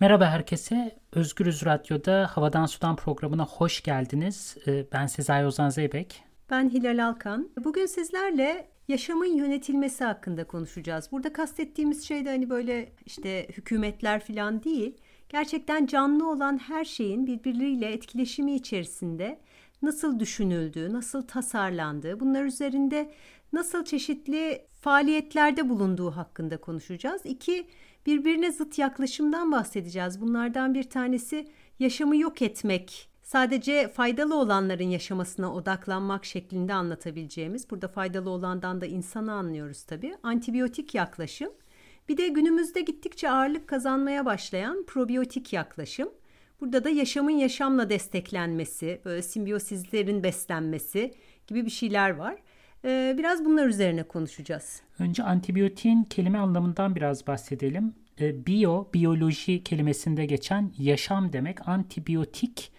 Merhaba 0.00 0.30
herkese. 0.30 0.98
Özgürüz 1.12 1.64
Radyo'da 1.64 2.30
Havadan 2.32 2.66
Sudan 2.66 2.96
programına 2.96 3.46
hoş 3.46 3.82
geldiniz. 3.82 4.56
Ee, 4.66 4.86
ben 4.92 5.06
Sezai 5.06 5.46
Ozan 5.46 5.70
Zeybek. 5.70 6.22
Ben 6.50 6.70
Hilal 6.70 7.06
Alkan. 7.08 7.50
Bugün 7.64 7.86
sizlerle 7.86 8.68
yaşamın 8.88 9.36
yönetilmesi 9.36 10.04
hakkında 10.04 10.44
konuşacağız. 10.44 11.08
Burada 11.12 11.32
kastettiğimiz 11.32 12.08
şey 12.08 12.24
de 12.24 12.28
hani 12.28 12.50
böyle 12.50 12.92
işte 13.06 13.48
hükümetler 13.48 14.20
falan 14.20 14.62
değil. 14.64 14.96
Gerçekten 15.28 15.86
canlı 15.86 16.30
olan 16.30 16.58
her 16.58 16.84
şeyin 16.84 17.26
birbirleriyle 17.26 17.92
etkileşimi 17.92 18.54
içerisinde 18.54 19.38
nasıl 19.82 20.20
düşünüldüğü, 20.20 20.92
nasıl 20.92 21.22
tasarlandığı, 21.22 22.20
bunlar 22.20 22.44
üzerinde 22.44 23.10
nasıl 23.52 23.84
çeşitli 23.84 24.66
faaliyetlerde 24.80 25.68
bulunduğu 25.68 26.10
hakkında 26.10 26.56
konuşacağız. 26.56 27.22
İki, 27.24 27.66
birbirine 28.08 28.52
zıt 28.52 28.78
yaklaşımdan 28.78 29.52
bahsedeceğiz. 29.52 30.20
Bunlardan 30.20 30.74
bir 30.74 30.82
tanesi 30.82 31.48
yaşamı 31.78 32.16
yok 32.16 32.42
etmek, 32.42 33.08
sadece 33.22 33.88
faydalı 33.88 34.34
olanların 34.34 34.88
yaşamasına 34.88 35.54
odaklanmak 35.54 36.24
şeklinde 36.24 36.74
anlatabileceğimiz. 36.74 37.70
Burada 37.70 37.88
faydalı 37.88 38.30
olandan 38.30 38.80
da 38.80 38.86
insanı 38.86 39.32
anlıyoruz 39.32 39.82
tabii. 39.84 40.14
Antibiyotik 40.22 40.94
yaklaşım. 40.94 41.52
Bir 42.08 42.16
de 42.16 42.28
günümüzde 42.28 42.80
gittikçe 42.80 43.30
ağırlık 43.30 43.68
kazanmaya 43.68 44.24
başlayan 44.24 44.84
probiyotik 44.86 45.52
yaklaşım. 45.52 46.08
Burada 46.60 46.84
da 46.84 46.90
yaşamın 46.90 47.30
yaşamla 47.30 47.90
desteklenmesi, 47.90 49.00
böyle 49.04 49.22
simbiyosizlerin 49.22 50.22
beslenmesi 50.22 51.14
gibi 51.46 51.64
bir 51.64 51.70
şeyler 51.70 52.10
var. 52.10 52.36
Ee, 52.84 53.14
biraz 53.18 53.44
bunlar 53.44 53.66
üzerine 53.66 54.02
konuşacağız. 54.02 54.82
Önce 54.98 55.22
antibiyotiğin 55.22 56.02
kelime 56.02 56.38
anlamından 56.38 56.96
biraz 56.96 57.26
bahsedelim. 57.26 57.94
Ee, 58.20 58.46
Bio, 58.46 58.88
biyoloji 58.94 59.64
kelimesinde 59.64 60.26
geçen 60.26 60.72
yaşam 60.78 61.32
demek. 61.32 61.68
Antibiyotik 61.68 62.72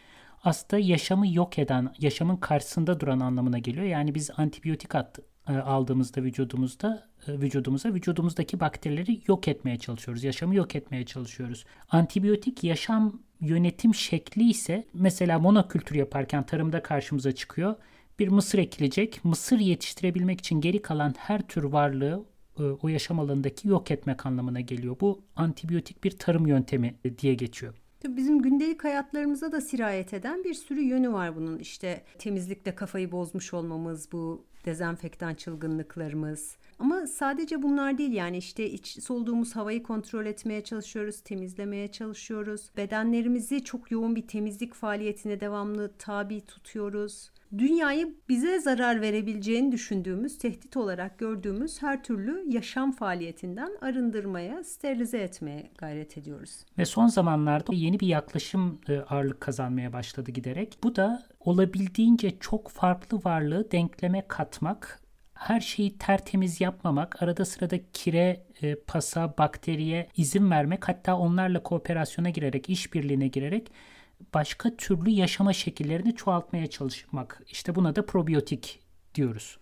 aslında 0.43 0.83
yaşamı 0.83 1.27
yok 1.27 1.59
eden, 1.59 1.93
yaşamın 1.99 2.37
karşısında 2.37 2.99
duran 2.99 3.19
anlamına 3.19 3.57
geliyor. 3.57 3.85
Yani 3.85 4.15
biz 4.15 4.29
antibiyotik 4.37 4.95
at, 4.95 5.19
e, 5.49 5.53
aldığımızda 5.53 6.23
vücudumuzda 6.23 7.09
e, 7.27 7.31
vücudumuza 7.31 7.89
vücudumuzdaki 7.93 8.59
bakterileri 8.59 9.21
yok 9.27 9.47
etmeye 9.47 9.77
çalışıyoruz. 9.77 10.23
Yaşamı 10.23 10.55
yok 10.55 10.75
etmeye 10.75 11.05
çalışıyoruz. 11.05 11.65
Antibiyotik 11.89 12.63
yaşam 12.63 13.21
yönetim 13.41 13.95
şekli 13.95 14.49
ise 14.49 14.87
mesela 14.93 15.39
monokültür 15.39 15.95
yaparken 15.95 16.45
tarımda 16.45 16.83
karşımıza 16.83 17.31
çıkıyor 17.31 17.75
bir 18.19 18.27
mısır 18.27 18.59
ekilecek. 18.59 19.25
Mısır 19.25 19.59
yetiştirebilmek 19.59 20.39
için 20.39 20.61
geri 20.61 20.81
kalan 20.81 21.15
her 21.17 21.41
tür 21.41 21.63
varlığı 21.63 22.15
e, 22.15 22.38
o 22.81 22.87
yaşam 22.87 23.19
alanındaki 23.19 23.67
yok 23.67 23.91
etmek 23.91 24.25
anlamına 24.25 24.61
geliyor. 24.61 24.95
Bu 25.01 25.21
antibiyotik 25.35 26.03
bir 26.03 26.11
tarım 26.11 26.47
yöntemi 26.47 26.95
diye 27.17 27.33
geçiyor. 27.33 27.73
Bizim 28.07 28.41
gündelik 28.41 28.83
hayatlarımıza 28.83 29.51
da 29.51 29.61
sirayet 29.61 30.13
eden 30.13 30.43
bir 30.43 30.53
sürü 30.53 30.81
yönü 30.81 31.13
var 31.13 31.35
bunun. 31.35 31.59
İşte 31.59 32.03
temizlikte 32.17 32.75
kafayı 32.75 33.11
bozmuş 33.11 33.53
olmamız, 33.53 34.11
bu 34.11 34.45
dezenfektan 34.65 35.35
çılgınlıklarımız. 35.35 36.57
Ama 36.79 37.07
sadece 37.07 37.61
bunlar 37.61 37.97
değil 37.97 38.11
yani 38.11 38.37
işte 38.37 38.69
iç 38.69 39.03
soluduğumuz 39.03 39.55
havayı 39.55 39.83
kontrol 39.83 40.25
etmeye 40.25 40.63
çalışıyoruz, 40.63 41.21
temizlemeye 41.21 41.87
çalışıyoruz. 41.87 42.69
Bedenlerimizi 42.77 43.63
çok 43.63 43.91
yoğun 43.91 44.15
bir 44.15 44.27
temizlik 44.27 44.73
faaliyetine 44.73 45.39
devamlı 45.39 45.91
tabi 45.97 46.41
tutuyoruz 46.41 47.31
dünyayı 47.57 48.15
bize 48.29 48.59
zarar 48.59 49.01
verebileceğini 49.01 49.71
düşündüğümüz, 49.71 50.37
tehdit 50.37 50.77
olarak 50.77 51.19
gördüğümüz 51.19 51.81
her 51.81 52.03
türlü 52.03 52.43
yaşam 52.47 52.91
faaliyetinden 52.91 53.71
arındırmaya, 53.81 54.63
sterilize 54.63 55.17
etmeye 55.17 55.69
gayret 55.77 56.17
ediyoruz. 56.17 56.65
Ve 56.77 56.85
son 56.85 57.07
zamanlarda 57.07 57.73
yeni 57.73 57.99
bir 57.99 58.07
yaklaşım 58.07 58.79
e, 58.89 58.99
ağırlık 58.99 59.41
kazanmaya 59.41 59.93
başladı 59.93 60.31
giderek. 60.31 60.77
Bu 60.83 60.95
da 60.95 61.23
olabildiğince 61.49 62.39
çok 62.39 62.69
farklı 62.69 63.17
varlığı 63.23 63.71
denkleme 63.71 64.23
katmak, 64.27 65.01
her 65.33 65.59
şeyi 65.59 65.97
tertemiz 65.97 66.61
yapmamak, 66.61 67.23
arada 67.23 67.45
sırada 67.45 67.77
kire, 67.93 68.45
e, 68.61 68.75
pasa, 68.75 69.37
bakteriye 69.37 70.07
izin 70.17 70.51
vermek, 70.51 70.87
hatta 70.87 71.17
onlarla 71.17 71.63
kooperasyona 71.63 72.29
girerek, 72.29 72.69
işbirliğine 72.69 73.27
girerek 73.27 73.71
başka 74.33 74.75
türlü 74.75 75.09
yaşama 75.09 75.53
şekillerini 75.53 76.15
çoğaltmaya 76.15 76.67
çalışmak. 76.67 77.43
İşte 77.47 77.75
buna 77.75 77.95
da 77.95 78.05
probiyotik 78.05 78.79
diyoruz. 79.15 79.57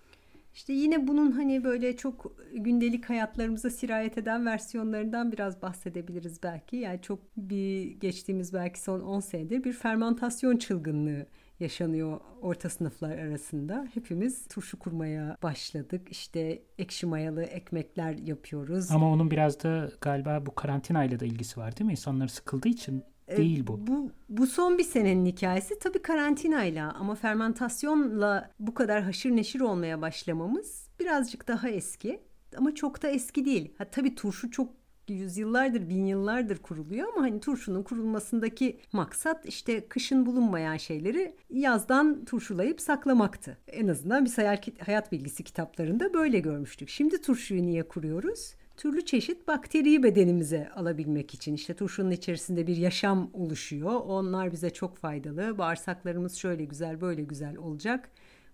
İşte 0.53 0.73
yine 0.73 1.07
bunun 1.07 1.31
hani 1.31 1.63
böyle 1.63 1.97
çok 1.97 2.35
gündelik 2.53 3.09
hayatlarımıza 3.09 3.69
sirayet 3.69 4.17
eden 4.17 4.45
versiyonlarından 4.45 5.31
biraz 5.31 5.61
bahsedebiliriz 5.61 6.43
belki. 6.43 6.75
Yani 6.75 7.01
çok 7.01 7.19
bir 7.37 7.85
geçtiğimiz 7.85 8.53
belki 8.53 8.81
son 8.81 8.99
10 8.99 9.19
senedir 9.19 9.63
bir 9.63 9.73
fermentasyon 9.73 10.57
çılgınlığı 10.57 11.25
yaşanıyor 11.59 12.19
orta 12.41 12.69
sınıflar 12.69 13.17
arasında. 13.17 13.87
Hepimiz 13.93 14.47
turşu 14.47 14.79
kurmaya 14.79 15.37
başladık. 15.43 16.07
İşte 16.11 16.61
ekşi 16.77 17.05
mayalı 17.05 17.43
ekmekler 17.43 18.13
yapıyoruz. 18.13 18.91
Ama 18.91 19.11
onun 19.11 19.31
biraz 19.31 19.63
da 19.63 19.89
galiba 20.01 20.45
bu 20.45 20.55
karantinayla 20.55 21.19
da 21.19 21.25
ilgisi 21.25 21.59
var 21.59 21.77
değil 21.77 21.85
mi? 21.85 21.91
İnsanlar 21.91 22.27
sıkıldığı 22.27 22.67
için 22.67 23.03
e, 23.27 23.37
değil 23.37 23.67
bu. 23.67 23.87
Bu 23.87 24.11
bu 24.29 24.47
son 24.47 24.77
bir 24.77 24.83
senenin 24.83 25.25
hikayesi 25.25 25.79
tabii 25.79 26.01
karantinayla 26.01 26.93
ama 26.93 27.15
fermentasyonla 27.15 28.51
bu 28.59 28.73
kadar 28.73 29.03
haşır 29.03 29.29
neşir 29.29 29.59
olmaya 29.59 30.01
başlamamız 30.01 30.89
birazcık 30.99 31.47
daha 31.47 31.69
eski 31.69 32.21
ama 32.57 32.75
çok 32.75 33.03
da 33.03 33.07
eski 33.09 33.45
değil. 33.45 33.73
Ha 33.77 33.85
tabii 33.85 34.15
turşu 34.15 34.51
çok 34.51 34.69
yüzyıllardır, 35.13 35.89
bin 35.89 36.05
yıllardır 36.05 36.57
kuruluyor 36.57 37.07
ama 37.13 37.21
hani 37.21 37.39
turşunun 37.39 37.83
kurulmasındaki 37.83 38.79
maksat 38.93 39.45
işte 39.45 39.87
kışın 39.87 40.25
bulunmayan 40.25 40.77
şeyleri 40.77 41.35
yazdan 41.49 42.25
turşulayıp 42.25 42.81
saklamaktı. 42.81 43.57
En 43.67 43.87
azından 43.87 44.25
biz 44.25 44.37
hayat 44.79 45.11
bilgisi 45.11 45.43
kitaplarında 45.43 46.13
böyle 46.13 46.39
görmüştük. 46.39 46.89
Şimdi 46.89 47.21
turşuyu 47.21 47.63
niye 47.63 47.87
kuruyoruz? 47.87 48.53
türlü 48.77 49.05
çeşit 49.05 49.47
bakteriyi 49.47 50.03
bedenimize 50.03 50.69
alabilmek 50.75 51.33
için 51.33 51.53
işte 51.53 51.73
turşunun 51.73 52.11
içerisinde 52.11 52.67
bir 52.67 52.77
yaşam 52.77 53.29
oluşuyor. 53.33 53.91
Onlar 53.91 54.51
bize 54.51 54.69
çok 54.69 54.97
faydalı. 54.97 55.57
Bağırsaklarımız 55.57 56.35
şöyle 56.35 56.65
güzel, 56.65 57.01
böyle 57.01 57.23
güzel 57.23 57.57
olacak. 57.57 58.09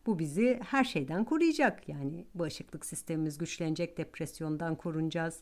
Bu 0.05 0.19
bizi 0.19 0.59
her 0.69 0.83
şeyden 0.83 1.25
koruyacak. 1.25 1.89
Yani 1.89 2.25
bağışıklık 2.35 2.85
sistemimiz 2.85 3.37
güçlenecek, 3.37 3.97
depresyondan 3.97 4.75
korunacağız 4.75 5.39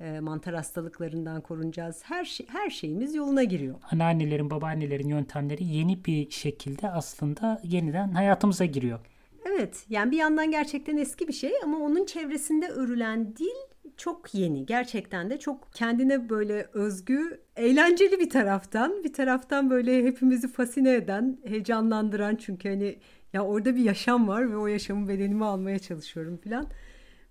e, 0.00 0.20
mantar 0.20 0.54
hastalıklarından 0.54 1.40
korunacağız. 1.40 2.02
Her 2.04 2.24
şey, 2.24 2.46
her 2.48 2.70
şeyimiz 2.70 3.14
yoluna 3.14 3.44
giriyor. 3.44 3.74
Anneannelerin, 3.90 4.50
babaannelerin 4.50 5.08
yöntemleri 5.08 5.64
yeni 5.64 6.04
bir 6.04 6.30
şekilde 6.30 6.90
aslında 6.90 7.60
yeniden 7.64 8.08
hayatımıza 8.08 8.64
giriyor. 8.64 8.98
Evet, 9.44 9.86
yani 9.88 10.10
bir 10.10 10.16
yandan 10.16 10.50
gerçekten 10.50 10.96
eski 10.96 11.28
bir 11.28 11.32
şey 11.32 11.52
ama 11.64 11.78
onun 11.78 12.04
çevresinde 12.06 12.68
örülen 12.68 13.36
dil 13.36 13.72
çok 13.96 14.34
yeni. 14.34 14.66
Gerçekten 14.66 15.30
de 15.30 15.38
çok 15.38 15.72
kendine 15.72 16.28
böyle 16.28 16.68
özgü, 16.72 17.40
eğlenceli 17.56 18.20
bir 18.20 18.30
taraftan. 18.30 19.04
Bir 19.04 19.12
taraftan 19.12 19.70
böyle 19.70 20.04
hepimizi 20.04 20.48
fascine 20.48 20.94
eden, 20.94 21.38
heyecanlandıran 21.44 22.36
çünkü 22.36 22.68
hani 22.68 22.98
ya 23.32 23.44
orada 23.44 23.76
bir 23.76 23.82
yaşam 23.82 24.28
var 24.28 24.50
ve 24.50 24.56
o 24.56 24.66
yaşamı 24.66 25.08
bedenime 25.08 25.44
almaya 25.44 25.78
çalışıyorum 25.78 26.36
falan. 26.44 26.66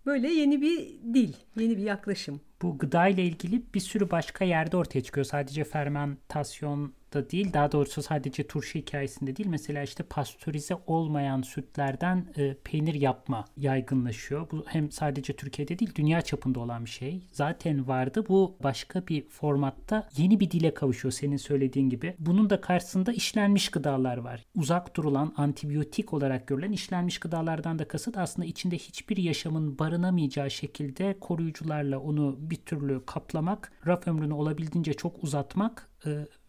Böyle 0.05 0.33
yeni 0.33 0.61
bir 0.61 0.79
dil, 1.13 1.33
yeni 1.55 1.77
bir 1.77 1.83
yaklaşım. 1.83 2.41
Bu 2.61 2.77
gıda 2.77 3.07
ile 3.07 3.23
ilgili 3.23 3.73
bir 3.73 3.79
sürü 3.79 4.11
başka 4.11 4.45
yerde 4.45 4.77
ortaya 4.77 5.01
çıkıyor. 5.03 5.25
Sadece 5.25 5.63
fermentasyon 5.63 6.93
da 7.13 7.29
değil 7.29 7.53
daha 7.53 7.71
doğrusu 7.71 8.01
sadece 8.03 8.47
turşu 8.47 8.79
hikayesinde 8.79 9.35
değil 9.35 9.49
mesela 9.49 9.83
işte 9.83 10.03
pastörize 10.03 10.75
olmayan 10.87 11.41
sütlerden 11.41 12.25
e, 12.37 12.53
peynir 12.63 12.93
yapma 12.93 13.45
yaygınlaşıyor. 13.57 14.51
Bu 14.51 14.63
hem 14.67 14.91
sadece 14.91 15.35
Türkiye'de 15.35 15.79
değil 15.79 15.95
dünya 15.95 16.21
çapında 16.21 16.59
olan 16.59 16.85
bir 16.85 16.89
şey. 16.89 17.21
Zaten 17.31 17.87
vardı 17.87 18.25
bu 18.29 18.55
başka 18.63 19.07
bir 19.07 19.29
formatta 19.29 20.09
yeni 20.17 20.39
bir 20.39 20.51
dile 20.51 20.73
kavuşuyor 20.73 21.11
senin 21.11 21.37
söylediğin 21.37 21.89
gibi. 21.89 22.15
Bunun 22.19 22.49
da 22.49 22.61
karşısında 22.61 23.11
işlenmiş 23.11 23.69
gıdalar 23.69 24.17
var. 24.17 24.45
Uzak 24.55 24.95
durulan 24.95 25.33
antibiyotik 25.37 26.13
olarak 26.13 26.47
görülen 26.47 26.71
işlenmiş 26.71 27.19
gıdalardan 27.19 27.79
da 27.79 27.87
kasıt 27.87 28.17
aslında 28.17 28.47
içinde 28.47 28.77
hiçbir 28.77 29.17
yaşamın 29.17 29.79
barınamayacağı 29.79 30.51
şekilde 30.51 31.19
koruyucularla 31.19 31.99
onu 31.99 32.35
bir 32.39 32.55
türlü 32.55 33.05
kaplamak, 33.05 33.71
raf 33.87 34.07
ömrünü 34.07 34.33
olabildiğince 34.33 34.93
çok 34.93 35.23
uzatmak 35.23 35.90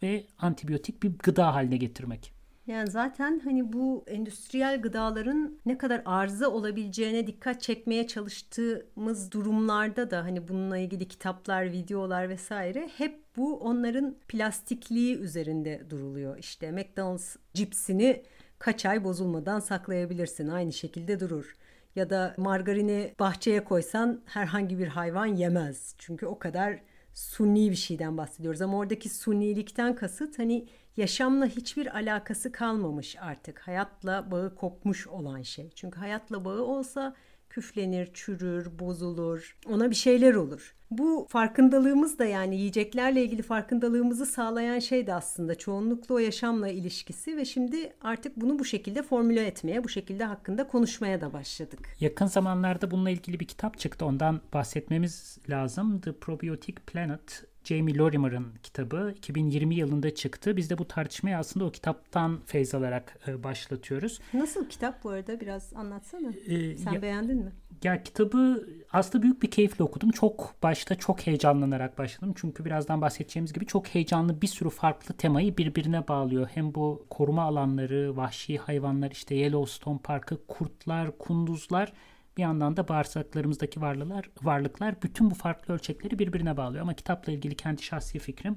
ve 0.03 0.27
antibiyotik 0.39 1.03
bir 1.03 1.19
gıda 1.19 1.55
haline 1.55 1.77
getirmek. 1.77 2.33
Yani 2.67 2.91
zaten 2.91 3.41
hani 3.45 3.73
bu 3.73 4.05
endüstriyel 4.07 4.83
gıdaların 4.83 5.59
ne 5.67 5.79
kadar 5.79 6.03
arıza 6.05 6.49
olabileceğine 6.49 7.27
dikkat 7.27 7.63
çekmeye 7.63 8.07
çalıştığımız 8.07 9.33
durumlarda 9.33 10.11
da 10.11 10.25
hani 10.25 10.49
bununla 10.49 10.79
ilgili 10.79 11.09
kitaplar, 11.09 11.73
videolar 11.73 12.29
vesaire 12.29 12.91
hep 12.97 13.23
bu 13.37 13.59
onların 13.59 14.17
plastikliği 14.29 15.17
üzerinde 15.17 15.91
duruluyor. 15.91 16.39
İşte 16.39 16.73
McDonald's 16.73 17.37
cipsini 17.55 18.23
kaç 18.59 18.87
ay 18.87 19.05
bozulmadan 19.05 19.61
saklayabilirsin. 19.61 20.49
Aynı 20.49 20.73
şekilde 20.73 21.21
durur. 21.21 21.57
Ya 21.97 22.11
da 22.11 22.35
margarini 22.37 23.15
bahçeye 23.21 23.65
koysan 23.65 24.21
herhangi 24.25 24.79
bir 24.79 24.87
hayvan 24.87 25.27
yemez. 25.27 25.95
Çünkü 25.99 26.27
o 26.27 26.39
kadar 26.39 26.81
suni 27.15 27.71
bir 27.71 27.77
şeyden 27.77 28.19
bahsediyoruz. 28.19 28.63
Ama 28.63 28.79
oradaki 28.79 29.09
sunilikten 29.09 29.95
kasıt 29.95 30.39
hani 30.39 30.67
yaşamla 30.97 31.47
hiçbir 31.47 31.97
alakası 31.97 32.53
kalmamış 32.53 33.17
artık. 33.21 33.59
Hayatla 33.59 34.31
bağı 34.31 34.55
kopmuş 34.55 35.07
olan 35.07 35.43
şey. 35.43 35.71
Çünkü 35.75 35.99
hayatla 35.99 36.45
bağı 36.45 36.63
olsa 36.63 37.15
küflenir, 37.51 38.11
çürür, 38.15 38.79
bozulur, 38.79 39.57
ona 39.69 39.91
bir 39.91 39.95
şeyler 39.97 40.35
olur. 40.35 40.75
Bu 40.99 41.27
farkındalığımız 41.29 42.19
da 42.19 42.25
yani 42.25 42.57
yiyeceklerle 42.57 43.25
ilgili 43.25 43.43
farkındalığımızı 43.43 44.27
sağlayan 44.27 44.79
şey 44.79 45.07
de 45.07 45.15
aslında 45.15 45.55
çoğunlukla 45.55 46.15
o 46.15 46.19
yaşamla 46.19 46.69
ilişkisi 46.69 47.37
ve 47.37 47.45
şimdi 47.45 47.93
artık 48.03 48.37
bunu 48.37 48.59
bu 48.59 48.65
şekilde 48.65 49.03
formüle 49.03 49.47
etmeye, 49.47 49.85
bu 49.85 49.89
şekilde 49.89 50.25
hakkında 50.25 50.69
konuşmaya 50.69 51.21
da 51.21 51.33
başladık. 51.33 51.97
Yakın 52.01 52.27
zamanlarda 52.27 52.91
bununla 52.91 53.11
ilgili 53.11 53.41
bir 53.41 53.47
kitap 53.47 53.79
çıktı. 53.79 54.07
Ondan 54.07 54.41
bahsetmemiz 54.53 55.39
lazım. 55.49 56.01
The 56.01 56.13
Probiotic 56.13 56.75
Planet 56.87 57.52
Jamie 57.65 57.97
Lorimer'ın 57.99 58.47
kitabı 58.63 59.15
2020 59.17 59.75
yılında 59.75 60.15
çıktı. 60.15 60.57
Biz 60.57 60.71
de 60.71 60.79
bu 60.79 60.89
tartışmayı 60.89 61.39
aslında 61.39 61.65
o 61.65 61.71
kitaptan 61.71 62.41
feyz 62.47 62.75
alarak 62.75 63.19
e, 63.29 63.45
başlatıyoruz. 63.45 64.21
Nasıl 64.35 64.69
kitap 64.69 65.05
bu 65.05 65.11
arada 65.11 65.41
biraz 65.41 65.73
anlatsana. 65.75 66.33
Ee, 66.47 66.77
Sen 66.77 66.93
ya, 66.93 67.03
beğendin 67.03 67.37
mi? 67.37 67.53
Ya 67.83 68.03
kitabı 68.03 68.69
aslında 68.93 69.23
büyük 69.23 69.43
bir 69.43 69.51
keyifle 69.51 69.85
okudum. 69.85 70.11
Çok 70.11 70.55
başta 70.63 70.95
çok 70.95 71.27
heyecanlanarak 71.27 71.99
başladım. 71.99 72.35
Çünkü 72.37 72.65
birazdan 72.65 73.01
bahsedeceğimiz 73.01 73.53
gibi 73.53 73.67
çok 73.67 73.87
heyecanlı 73.87 74.43
bir 74.43 74.47
sürü 74.47 74.71
farklı 74.71 75.15
temayı 75.15 75.57
birbirine 75.57 76.09
bağlıyor. 76.09 76.49
Hem 76.55 76.75
bu 76.75 77.07
koruma 77.11 77.43
alanları, 77.43 78.17
vahşi 78.17 78.59
hayvanlar, 78.59 79.11
işte 79.11 79.35
Yellowstone 79.35 79.99
Parkı, 79.99 80.47
kurtlar, 80.47 81.19
kunduzlar 81.19 81.93
bir 82.37 82.43
yandan 82.43 82.77
da 82.77 82.89
bağırsaklarımızdaki 82.89 83.81
varlıklar, 83.81 84.31
varlıklar 84.43 85.03
bütün 85.03 85.31
bu 85.31 85.35
farklı 85.35 85.75
ölçekleri 85.75 86.19
birbirine 86.19 86.57
bağlıyor. 86.57 86.83
Ama 86.83 86.95
kitapla 86.95 87.33
ilgili 87.33 87.57
kendi 87.57 87.83
şahsi 87.83 88.19
fikrim 88.19 88.57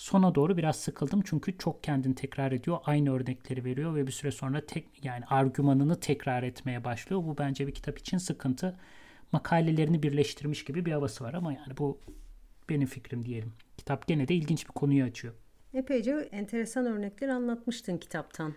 sona 0.00 0.34
doğru 0.34 0.56
biraz 0.56 0.76
sıkıldım 0.76 1.22
çünkü 1.24 1.58
çok 1.58 1.84
kendini 1.84 2.14
tekrar 2.14 2.52
ediyor. 2.52 2.78
Aynı 2.84 3.14
örnekleri 3.14 3.64
veriyor 3.64 3.94
ve 3.94 4.06
bir 4.06 4.12
süre 4.12 4.30
sonra 4.30 4.66
tek 4.66 5.04
yani 5.04 5.24
argümanını 5.24 6.00
tekrar 6.00 6.42
etmeye 6.42 6.84
başlıyor. 6.84 7.22
Bu 7.24 7.38
bence 7.38 7.66
bir 7.66 7.74
kitap 7.74 7.98
için 7.98 8.18
sıkıntı. 8.18 8.76
Makalelerini 9.32 10.02
birleştirmiş 10.02 10.64
gibi 10.64 10.84
bir 10.84 10.92
havası 10.92 11.24
var 11.24 11.34
ama 11.34 11.52
yani 11.52 11.76
bu 11.78 12.00
benim 12.68 12.86
fikrim 12.86 13.24
diyelim. 13.24 13.52
Kitap 13.76 14.06
gene 14.06 14.28
de 14.28 14.34
ilginç 14.34 14.68
bir 14.68 14.72
konuyu 14.72 15.04
açıyor. 15.04 15.34
Epeyce 15.74 16.28
enteresan 16.32 16.86
örnekler 16.86 17.28
anlatmıştın 17.28 17.98
kitaptan. 17.98 18.54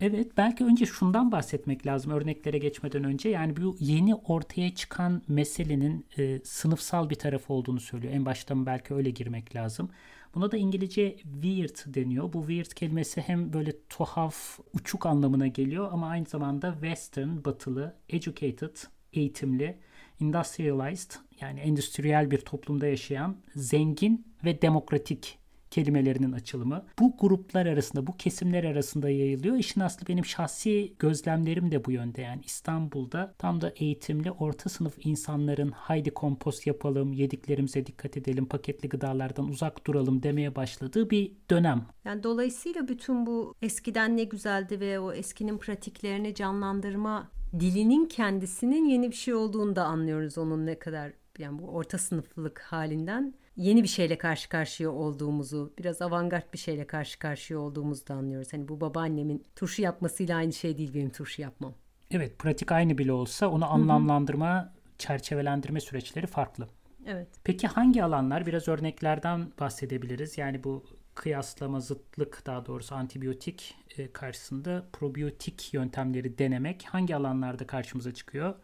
Evet 0.00 0.32
belki 0.36 0.64
önce 0.64 0.86
şundan 0.86 1.32
bahsetmek 1.32 1.86
lazım 1.86 2.12
örneklere 2.12 2.58
geçmeden 2.58 3.04
önce. 3.04 3.28
Yani 3.28 3.56
bu 3.56 3.76
yeni 3.80 4.14
ortaya 4.14 4.74
çıkan 4.74 5.22
meselenin 5.28 6.06
e, 6.18 6.40
sınıfsal 6.44 7.10
bir 7.10 7.14
tarafı 7.14 7.52
olduğunu 7.52 7.80
söylüyor. 7.80 8.12
En 8.14 8.24
baştan 8.24 8.66
belki 8.66 8.94
öyle 8.94 9.10
girmek 9.10 9.56
lazım. 9.56 9.90
Buna 10.34 10.52
da 10.52 10.56
İngilizce 10.56 11.16
weird 11.16 11.94
deniyor. 11.94 12.32
Bu 12.32 12.40
weird 12.40 12.72
kelimesi 12.72 13.20
hem 13.20 13.52
böyle 13.52 13.72
tuhaf, 13.88 14.58
uçuk 14.72 15.06
anlamına 15.06 15.46
geliyor 15.46 15.88
ama 15.92 16.08
aynı 16.08 16.26
zamanda 16.26 16.72
western, 16.72 17.44
batılı, 17.44 17.94
educated, 18.08 18.76
eğitimli, 19.12 19.78
industrialized 20.20 21.10
yani 21.40 21.60
endüstriyel 21.60 22.30
bir 22.30 22.38
toplumda 22.38 22.86
yaşayan, 22.86 23.36
zengin 23.56 24.26
ve 24.44 24.62
demokratik 24.62 25.38
kelimelerinin 25.74 26.32
açılımı. 26.32 26.84
Bu 26.98 27.16
gruplar 27.20 27.66
arasında, 27.66 28.06
bu 28.06 28.16
kesimler 28.16 28.64
arasında 28.64 29.10
yayılıyor. 29.10 29.56
İşin 29.56 29.80
aslı 29.80 30.06
benim 30.06 30.24
şahsi 30.24 30.94
gözlemlerim 30.98 31.70
de 31.70 31.84
bu 31.84 31.92
yönde. 31.92 32.22
Yani 32.22 32.42
İstanbul'da 32.44 33.34
tam 33.38 33.60
da 33.60 33.72
eğitimli 33.76 34.30
orta 34.30 34.68
sınıf 34.68 35.06
insanların 35.06 35.70
haydi 35.70 36.10
kompost 36.10 36.66
yapalım, 36.66 37.12
yediklerimize 37.12 37.86
dikkat 37.86 38.16
edelim, 38.16 38.46
paketli 38.46 38.88
gıdalardan 38.88 39.48
uzak 39.48 39.86
duralım 39.86 40.22
demeye 40.22 40.54
başladığı 40.54 41.10
bir 41.10 41.32
dönem. 41.50 41.86
Yani 42.04 42.22
dolayısıyla 42.22 42.88
bütün 42.88 43.26
bu 43.26 43.54
eskiden 43.62 44.16
ne 44.16 44.24
güzeldi 44.24 44.80
ve 44.80 44.98
o 44.98 45.12
eskinin 45.12 45.58
pratiklerini 45.58 46.34
canlandırma 46.34 47.30
dilinin 47.60 48.06
kendisinin 48.06 48.84
yeni 48.84 49.10
bir 49.10 49.16
şey 49.16 49.34
olduğunu 49.34 49.76
da 49.76 49.84
anlıyoruz 49.84 50.38
onun 50.38 50.66
ne 50.66 50.78
kadar 50.78 51.12
yani 51.38 51.58
bu 51.58 51.66
orta 51.66 51.98
sınıflılık 51.98 52.60
halinden 52.60 53.34
yeni 53.56 53.82
bir 53.82 53.88
şeyle 53.88 54.18
karşı 54.18 54.48
karşıya 54.48 54.90
olduğumuzu, 54.90 55.72
biraz 55.78 56.02
avantgard 56.02 56.52
bir 56.52 56.58
şeyle 56.58 56.86
karşı 56.86 57.18
karşıya 57.18 57.58
olduğumuzu 57.58 58.06
da 58.06 58.14
anlıyoruz. 58.14 58.52
Hani 58.52 58.68
bu 58.68 58.80
babaannemin 58.80 59.44
turşu 59.56 59.82
yapmasıyla 59.82 60.36
aynı 60.36 60.52
şey 60.52 60.78
değil 60.78 60.94
benim 60.94 61.10
turşu 61.10 61.42
yapmam. 61.42 61.74
Evet, 62.10 62.38
pratik 62.38 62.72
aynı 62.72 62.98
bile 62.98 63.12
olsa 63.12 63.48
onu 63.48 63.72
anlamlandırma, 63.72 64.62
Hı-hı. 64.62 64.70
çerçevelendirme 64.98 65.80
süreçleri 65.80 66.26
farklı. 66.26 66.68
Evet. 67.06 67.28
Peki 67.44 67.66
hangi 67.66 68.04
alanlar? 68.04 68.46
Biraz 68.46 68.68
örneklerden 68.68 69.52
bahsedebiliriz. 69.60 70.38
Yani 70.38 70.64
bu 70.64 70.84
kıyaslama, 71.14 71.80
zıtlık 71.80 72.42
daha 72.46 72.66
doğrusu 72.66 72.94
antibiyotik 72.94 73.74
e, 73.98 74.12
karşısında 74.12 74.84
probiyotik 74.92 75.74
yöntemleri 75.74 76.38
denemek 76.38 76.84
hangi 76.84 77.16
alanlarda 77.16 77.66
karşımıza 77.66 78.14
çıkıyor? 78.14 78.54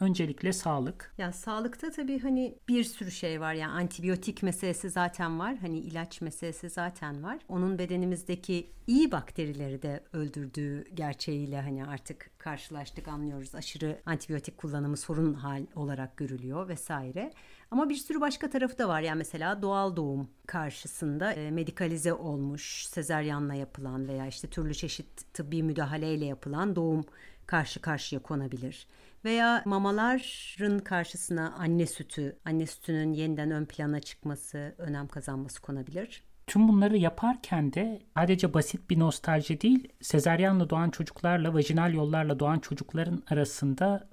Öncelikle 0.00 0.52
sağlık. 0.52 1.14
Ya 1.18 1.32
sağlıkta 1.32 1.90
tabii 1.90 2.18
hani 2.18 2.58
bir 2.68 2.84
sürü 2.84 3.10
şey 3.10 3.40
var. 3.40 3.54
Yani 3.54 3.72
antibiyotik 3.72 4.42
meselesi 4.42 4.90
zaten 4.90 5.38
var. 5.38 5.56
Hani 5.56 5.78
ilaç 5.78 6.20
meselesi 6.20 6.70
zaten 6.70 7.22
var. 7.22 7.38
Onun 7.48 7.78
bedenimizdeki 7.78 8.70
iyi 8.86 9.12
bakterileri 9.12 9.82
de 9.82 10.04
öldürdüğü 10.12 10.84
gerçeğiyle 10.94 11.60
hani 11.60 11.86
artık 11.86 12.30
karşılaştık 12.38 13.08
anlıyoruz. 13.08 13.54
Aşırı 13.54 14.00
antibiyotik 14.06 14.58
kullanımı 14.58 14.96
sorun 14.96 15.34
hal 15.34 15.66
olarak 15.74 16.16
görülüyor 16.16 16.68
vesaire. 16.68 17.32
Ama 17.70 17.88
bir 17.88 17.96
sürü 17.96 18.20
başka 18.20 18.50
tarafı 18.50 18.78
da 18.78 18.88
var. 18.88 19.00
Yani 19.00 19.18
mesela 19.18 19.62
doğal 19.62 19.96
doğum 19.96 20.28
karşısında 20.46 21.32
e, 21.32 21.50
medikalize 21.50 22.12
olmuş, 22.12 22.86
sezeryanla 22.86 23.54
yapılan 23.54 24.08
veya 24.08 24.26
işte 24.26 24.48
türlü 24.48 24.74
çeşit 24.74 25.34
tıbbi 25.34 25.62
müdahaleyle 25.62 26.24
yapılan 26.24 26.76
doğum 26.76 27.04
karşı 27.46 27.80
karşıya 27.80 28.22
konabilir. 28.22 28.86
Veya 29.24 29.62
mamaların 29.64 30.78
karşısına 30.78 31.54
anne 31.58 31.86
sütü, 31.86 32.36
anne 32.44 32.66
sütünün 32.66 33.12
yeniden 33.12 33.50
ön 33.50 33.64
plana 33.64 34.00
çıkması, 34.00 34.74
önem 34.78 35.08
kazanması 35.08 35.62
konabilir. 35.62 36.22
Tüm 36.46 36.68
bunları 36.68 36.96
yaparken 36.96 37.72
de 37.72 38.02
sadece 38.16 38.54
basit 38.54 38.90
bir 38.90 38.98
nostalji 38.98 39.60
değil, 39.60 39.88
sezaryenle 40.00 40.70
doğan 40.70 40.90
çocuklarla 40.90 41.54
vajinal 41.54 41.94
yollarla 41.94 42.38
doğan 42.40 42.58
çocukların 42.58 43.22
arasında 43.30 44.08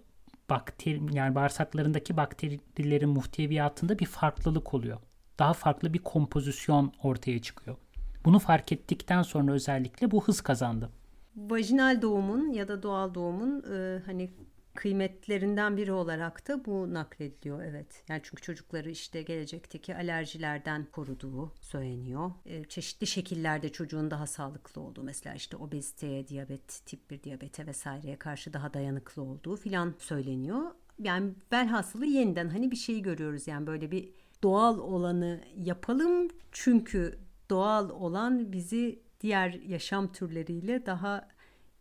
bakteri 0.50 1.01
yani 1.15 1.36
bağırsaklarındaki 1.36 2.18
bakterilerin 2.18 3.09
muhteviyatında 3.09 4.00
bir 4.00 4.06
farklılık 4.06 4.74
oluyor. 4.74 4.98
Daha 5.39 5.54
farklı 5.54 5.94
bir 5.94 6.00
kompozisyon 6.00 6.94
ortaya 7.04 7.42
çıkıyor. 7.42 7.77
Bunu 8.25 8.39
fark 8.39 8.71
ettikten 8.71 9.21
sonra 9.21 9.52
özellikle 9.52 10.11
bu 10.11 10.23
hız 10.23 10.42
kazandı. 10.42 10.90
Vajinal 11.35 12.02
doğumun 12.02 12.54
ya 12.54 12.68
da 12.68 12.83
doğal 12.83 13.14
doğumun 13.14 13.64
e, 13.73 14.02
hani 14.06 14.30
kıymetlerinden 14.77 15.77
biri 15.77 15.91
olarak 15.91 16.47
da 16.47 16.65
bu 16.65 16.93
naklediliyor 16.93 17.63
evet. 17.63 18.03
Yani 18.09 18.21
çünkü 18.23 18.41
çocukları 18.41 18.89
işte 18.89 19.21
gelecekteki 19.21 19.95
alerjilerden 19.95 20.87
koruduğu 20.91 21.53
söyleniyor. 21.61 22.31
E, 22.45 22.63
çeşitli 22.63 23.07
şekillerde 23.07 23.69
çocuğun 23.69 24.11
daha 24.11 24.27
sağlıklı 24.27 24.81
olduğu 24.81 25.03
mesela 25.03 25.35
işte 25.35 25.57
obeziteye, 25.57 26.27
diyabet, 26.27 26.81
tip 26.85 27.11
1 27.11 27.23
diyabete 27.23 27.67
vesaireye 27.67 28.15
karşı 28.15 28.53
daha 28.53 28.73
dayanıklı 28.73 29.21
olduğu 29.21 29.55
filan 29.55 29.95
söyleniyor. 29.99 30.71
Yani 30.99 31.31
velhasılı 31.51 32.05
yeniden 32.05 32.49
hani 32.49 32.71
bir 32.71 32.75
şeyi 32.75 33.01
görüyoruz 33.01 33.47
yani 33.47 33.67
böyle 33.67 33.91
bir 33.91 34.09
doğal 34.43 34.79
olanı 34.79 35.41
yapalım 35.55 36.27
çünkü 36.51 37.19
doğal 37.49 37.89
olan 37.89 38.51
bizi 38.51 38.99
diğer 39.21 39.53
yaşam 39.53 40.11
türleriyle 40.11 40.85
daha 40.85 41.27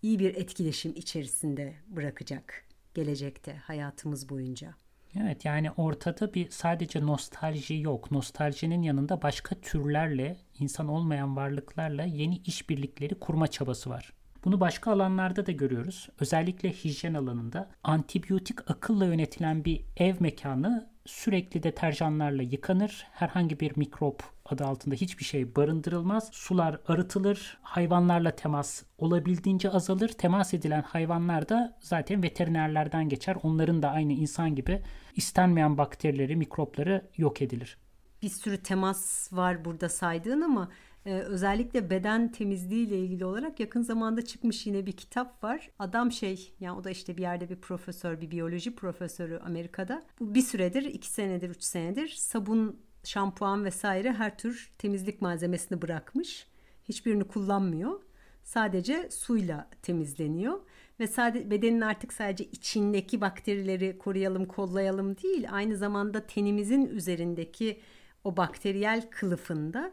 iyi 0.03 0.19
bir 0.19 0.35
etkileşim 0.35 0.93
içerisinde 0.97 1.75
bırakacak 1.89 2.67
gelecekte 2.97 3.57
hayatımız 3.57 4.29
boyunca. 4.29 4.75
Evet 5.21 5.45
yani 5.45 5.71
ortada 5.71 6.35
bir 6.35 6.51
sadece 6.51 7.07
nostalji 7.07 7.75
yok. 7.75 8.11
Nostaljinin 8.11 8.83
yanında 8.83 9.23
başka 9.23 9.55
türlerle, 9.55 10.37
insan 10.59 10.89
olmayan 10.89 11.37
varlıklarla 11.37 12.05
yeni 12.05 12.37
işbirlikleri 12.39 13.15
kurma 13.15 13.47
çabası 13.47 13.91
var. 13.91 14.13
Bunu 14.47 14.61
başka 14.61 14.93
alanlarda 14.93 15.47
da 15.47 15.53
görüyoruz. 15.53 16.09
Özellikle 16.21 16.73
hijyen 16.73 17.15
alanında 17.15 17.71
antibiyotik 17.85 18.71
akılla 18.71 19.05
yönetilen 19.05 19.65
bir 19.65 19.85
ev 19.97 20.15
mekanı 20.21 20.91
sürekli 21.07 21.63
deterjanlarla 21.63 22.43
yıkanır. 22.43 23.07
Herhangi 23.13 23.61
bir 23.61 23.77
mikrop 23.77 24.23
adı 24.45 24.65
altında 24.65 24.95
hiçbir 24.95 25.25
şey 25.25 25.57
barındırılmaz. 25.57 26.29
Sular 26.33 26.81
arıtılır. 26.89 27.59
Hayvanlarla 27.63 28.31
temas 28.31 28.83
olabildiğince 28.99 29.71
azalır. 29.71 30.09
Temas 30.09 30.55
edilen 30.55 30.83
hayvanlar 30.83 31.49
da 31.49 31.77
zaten 31.81 32.23
veterinerlerden 32.23 33.09
geçer. 33.09 33.37
Onların 33.43 33.83
da 33.83 33.91
aynı 33.91 34.13
insan 34.13 34.55
gibi 34.55 34.83
istenmeyen 35.17 35.79
bakterileri, 35.79 36.37
mikropları 36.37 37.11
yok 37.17 37.43
edilir. 37.43 37.79
Bir 38.23 38.29
sürü 38.29 38.63
temas 38.63 39.33
var 39.33 39.65
burada 39.65 39.89
saydığın 39.89 40.41
ama 40.41 40.69
ee, 41.07 41.13
özellikle 41.13 41.91
beden 41.91 42.33
temizliği 42.33 42.87
ile 42.87 42.99
ilgili 42.99 43.25
olarak 43.25 43.61
yakın 43.61 43.83
zamanda 43.83 44.25
çıkmış 44.25 44.67
yine 44.67 44.87
bir 44.87 44.93
kitap 44.93 45.45
var. 45.45 45.71
Adam 45.79 46.13
şey 46.13 46.53
yani 46.61 46.79
o 46.79 46.85
da 46.85 46.91
işte 46.91 47.17
bir 47.17 47.23
yerde 47.23 47.49
bir 47.49 47.57
profesör, 47.57 48.21
bir 48.21 48.31
biyoloji 48.31 48.75
profesörü 48.75 49.39
Amerika'da. 49.39 50.03
Bu 50.21 50.35
bir 50.35 50.43
süredir, 50.43 50.83
iki 50.83 51.11
senedir, 51.11 51.51
üç 51.51 51.63
senedir 51.63 52.09
sabun 52.09 52.81
şampuan 53.05 53.65
vesaire 53.65 54.13
her 54.13 54.39
tür 54.39 54.73
temizlik 54.79 55.23
malzemesini 55.23 55.83
bırakmış. 55.83 56.47
Hiçbirini 56.85 57.25
kullanmıyor. 57.25 58.03
Sadece 58.43 59.11
suyla 59.11 59.71
temizleniyor 59.83 60.61
ve 61.01 61.07
sadece 61.07 61.51
bedenin 61.51 61.81
artık 61.81 62.13
sadece 62.13 62.45
içindeki 62.45 63.21
bakterileri 63.21 63.99
koruyalım, 63.99 64.45
kollayalım 64.45 65.17
değil, 65.17 65.47
aynı 65.51 65.77
zamanda 65.77 66.27
tenimizin 66.27 66.87
üzerindeki 66.87 67.81
o 68.25 68.37
bakteriyel 68.37 69.11
kılıfında 69.11 69.93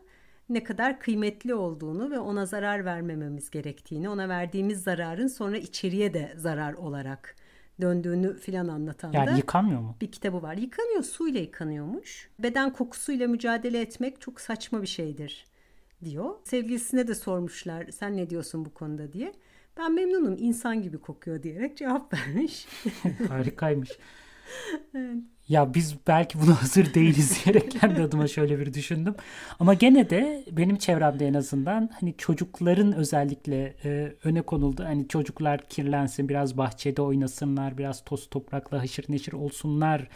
ne 0.54 0.64
kadar 0.64 1.00
kıymetli 1.00 1.54
olduğunu 1.56 2.12
ve 2.12 2.20
ona 2.20 2.46
zarar 2.46 2.86
vermememiz 2.86 3.50
gerektiğini, 3.50 4.10
ona 4.10 4.30
verdiğimiz 4.30 4.84
zararın 4.84 5.28
sonra 5.28 5.58
içeriye 5.58 6.14
de 6.14 6.34
zarar 6.38 6.74
olarak 6.74 7.36
döndüğünü 7.82 8.38
filan 8.38 8.68
anlatan 8.68 9.12
yani 9.12 9.28
da 9.28 9.32
yıkanmıyor 9.38 9.82
mu? 9.82 9.98
bir 10.02 10.12
kitabı 10.12 10.42
var. 10.42 10.56
Yıkanıyor, 10.56 11.04
suyla 11.04 11.40
yıkanıyormuş. 11.40 12.30
Beden 12.40 12.74
kokusuyla 12.74 13.28
mücadele 13.28 13.82
etmek 13.82 14.22
çok 14.22 14.42
saçma 14.42 14.82
bir 14.82 14.88
şeydir 14.88 15.46
diyor. 16.04 16.36
Sevgilisine 16.44 17.08
de 17.08 17.16
sormuşlar 17.16 17.88
sen 17.92 18.18
ne 18.18 18.30
diyorsun 18.30 18.66
bu 18.66 18.74
konuda 18.74 19.14
diye. 19.14 19.34
Ben 19.78 19.94
memnunum 19.94 20.36
insan 20.40 20.82
gibi 20.82 20.98
kokuyor 20.98 21.44
diyerek 21.44 21.78
cevap 21.78 22.14
vermiş. 22.28 22.68
Harikaymış. 23.28 23.90
Ya 25.50 25.74
biz 25.74 25.96
belki 26.08 26.42
buna 26.42 26.62
hazır 26.62 26.94
değiliz 26.94 27.46
diyerek 27.46 27.72
kendi 27.72 28.02
adıma 28.02 28.28
şöyle 28.28 28.60
bir 28.60 28.74
düşündüm. 28.74 29.16
Ama 29.60 29.74
gene 29.74 30.10
de 30.10 30.46
benim 30.52 30.78
çevremde 30.78 31.28
en 31.28 31.34
azından 31.34 31.90
hani 32.00 32.18
çocukların 32.18 32.94
özellikle 32.94 33.76
e, 33.86 34.14
öne 34.24 34.42
konuldu. 34.42 34.84
Hani 34.84 35.08
çocuklar 35.08 35.70
kirlensin, 35.70 36.30
biraz 36.30 36.58
bahçede 36.58 37.02
oynasınlar, 37.02 37.78
biraz 37.78 38.04
toz 38.04 38.30
toprakla 38.30 38.82
haşır 38.82 39.06
neşir 39.10 39.34
olsunlar 39.34 40.08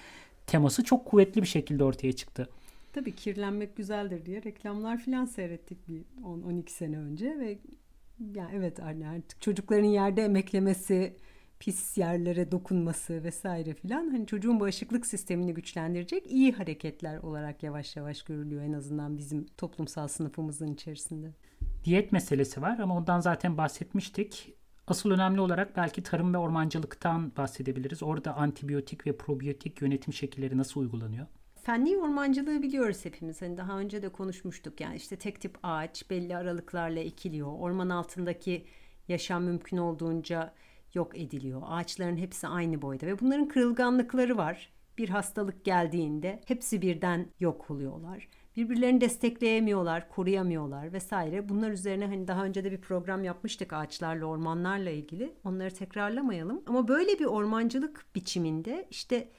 teması 0.47 0.83
çok 0.83 1.05
kuvvetli 1.05 1.41
bir 1.41 1.47
şekilde 1.47 1.83
ortaya 1.83 2.13
çıktı. 2.13 2.49
Tabii 2.93 3.15
kirlenmek 3.15 3.75
güzeldir 3.75 4.25
diye 4.25 4.43
reklamlar 4.43 4.97
filan 4.97 5.25
seyrettik 5.25 5.77
bir 5.87 6.01
10-12 6.23 6.69
sene 6.69 6.97
önce 6.97 7.39
ve 7.39 7.57
yani 8.35 8.49
evet 8.53 8.79
hani 8.81 9.07
artık 9.07 9.41
çocukların 9.41 9.87
yerde 9.87 10.23
emeklemesi, 10.25 11.13
pis 11.59 11.97
yerlere 11.97 12.51
dokunması 12.51 13.23
vesaire 13.23 13.73
filan 13.73 14.09
hani 14.09 14.27
çocuğun 14.27 14.59
bağışıklık 14.59 15.05
sistemini 15.05 15.53
güçlendirecek 15.53 16.31
iyi 16.31 16.51
hareketler 16.51 17.17
olarak 17.17 17.63
yavaş 17.63 17.95
yavaş 17.95 18.23
görülüyor 18.23 18.63
en 18.63 18.73
azından 18.73 19.17
bizim 19.17 19.45
toplumsal 19.57 20.07
sınıfımızın 20.07 20.73
içerisinde. 20.73 21.31
Diyet 21.83 22.11
meselesi 22.11 22.61
var 22.61 22.79
ama 22.79 22.97
ondan 22.97 23.19
zaten 23.19 23.57
bahsetmiştik. 23.57 24.53
Asıl 24.87 25.11
önemli 25.11 25.41
olarak 25.41 25.77
belki 25.77 26.03
tarım 26.03 26.33
ve 26.33 26.37
ormancılıktan 26.37 27.31
bahsedebiliriz. 27.37 28.03
Orada 28.03 28.35
antibiyotik 28.35 29.07
ve 29.07 29.17
probiyotik 29.17 29.81
yönetim 29.81 30.13
şekilleri 30.13 30.57
nasıl 30.57 30.81
uygulanıyor? 30.81 31.27
Fenli 31.63 31.97
ormancılığı 31.97 32.61
biliyoruz 32.61 33.05
hepimiz. 33.05 33.41
Hani 33.41 33.57
daha 33.57 33.79
önce 33.79 34.01
de 34.01 34.09
konuşmuştuk. 34.09 34.81
Yani 34.81 34.95
işte 34.95 35.15
tek 35.15 35.41
tip 35.41 35.57
ağaç 35.63 36.09
belli 36.09 36.35
aralıklarla 36.35 36.99
ekiliyor. 36.99 37.47
Orman 37.59 37.89
altındaki 37.89 38.65
yaşam 39.07 39.43
mümkün 39.43 39.77
olduğunca 39.77 40.53
yok 40.97 41.17
ediliyor. 41.19 41.61
Ağaçların 41.65 42.17
hepsi 42.17 42.47
aynı 42.47 42.81
boyda 42.81 43.05
ve 43.05 43.19
bunların 43.19 43.47
kırılganlıkları 43.47 44.37
var. 44.37 44.69
Bir 44.97 45.09
hastalık 45.09 45.65
geldiğinde 45.65 46.41
hepsi 46.45 46.81
birden 46.81 47.27
yok 47.39 47.71
oluyorlar. 47.71 48.27
Birbirlerini 48.55 49.01
destekleyemiyorlar, 49.01 50.09
koruyamıyorlar 50.09 50.93
vesaire. 50.93 51.49
Bunlar 51.49 51.71
üzerine 51.71 52.05
hani 52.05 52.27
daha 52.27 52.45
önce 52.45 52.63
de 52.63 52.71
bir 52.71 52.81
program 52.81 53.23
yapmıştık 53.23 53.73
ağaçlarla, 53.73 54.25
ormanlarla 54.25 54.89
ilgili. 54.89 55.33
Onları 55.43 55.73
tekrarlamayalım. 55.73 56.63
Ama 56.65 56.87
böyle 56.87 57.19
bir 57.19 57.25
ormancılık 57.25 58.05
biçiminde 58.15 58.87
işte 58.91 59.29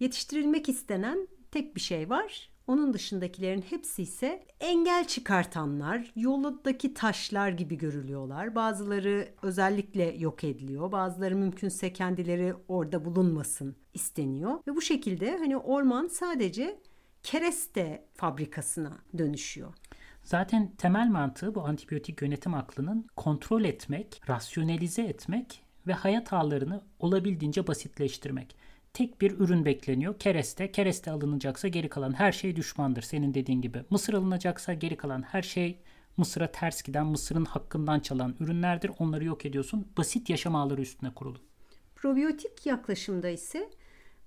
yetiştirilmek 0.00 0.68
istenen 0.68 1.28
tek 1.50 1.76
bir 1.76 1.80
şey 1.80 2.10
var. 2.10 2.55
Onun 2.66 2.94
dışındakilerin 2.94 3.62
hepsi 3.62 4.02
ise 4.02 4.46
engel 4.60 5.06
çıkartanlar, 5.06 6.12
yoldaki 6.16 6.94
taşlar 6.94 7.48
gibi 7.48 7.78
görülüyorlar. 7.78 8.54
Bazıları 8.54 9.28
özellikle 9.42 10.04
yok 10.04 10.44
ediliyor. 10.44 10.92
Bazıları 10.92 11.36
mümkünse 11.36 11.92
kendileri 11.92 12.54
orada 12.68 13.04
bulunmasın 13.04 13.76
isteniyor. 13.94 14.58
Ve 14.66 14.76
bu 14.76 14.82
şekilde 14.82 15.38
hani 15.38 15.56
orman 15.56 16.06
sadece 16.06 16.80
kereste 17.22 18.04
fabrikasına 18.14 18.92
dönüşüyor. 19.18 19.74
Zaten 20.22 20.72
temel 20.78 21.08
mantığı 21.08 21.54
bu 21.54 21.66
antibiyotik 21.66 22.22
yönetim 22.22 22.54
aklının 22.54 23.06
kontrol 23.16 23.64
etmek, 23.64 24.20
rasyonelize 24.28 25.02
etmek 25.02 25.62
ve 25.86 25.92
hayat 25.92 26.32
ağlarını 26.32 26.82
olabildiğince 26.98 27.66
basitleştirmek 27.66 28.56
tek 28.96 29.20
bir 29.20 29.38
ürün 29.38 29.64
bekleniyor. 29.64 30.18
Kereste. 30.18 30.72
Kereste 30.72 31.10
alınacaksa 31.10 31.68
geri 31.68 31.88
kalan 31.88 32.12
her 32.12 32.32
şey 32.32 32.56
düşmandır 32.56 33.02
senin 33.02 33.34
dediğin 33.34 33.62
gibi. 33.62 33.84
Mısır 33.90 34.14
alınacaksa 34.14 34.74
geri 34.74 34.96
kalan 34.96 35.22
her 35.22 35.42
şey 35.42 35.78
Mısır'a 36.16 36.52
ters 36.52 36.82
giden, 36.82 37.06
Mısır'ın 37.06 37.44
hakkından 37.44 38.00
çalan 38.00 38.34
ürünlerdir. 38.40 38.90
Onları 38.98 39.24
yok 39.24 39.46
ediyorsun. 39.46 39.88
Basit 39.96 40.30
yaşam 40.30 40.56
ağları 40.56 40.80
üstüne 40.80 41.14
kurulu. 41.14 41.38
Probiyotik 41.96 42.66
yaklaşımda 42.66 43.28
ise 43.28 43.70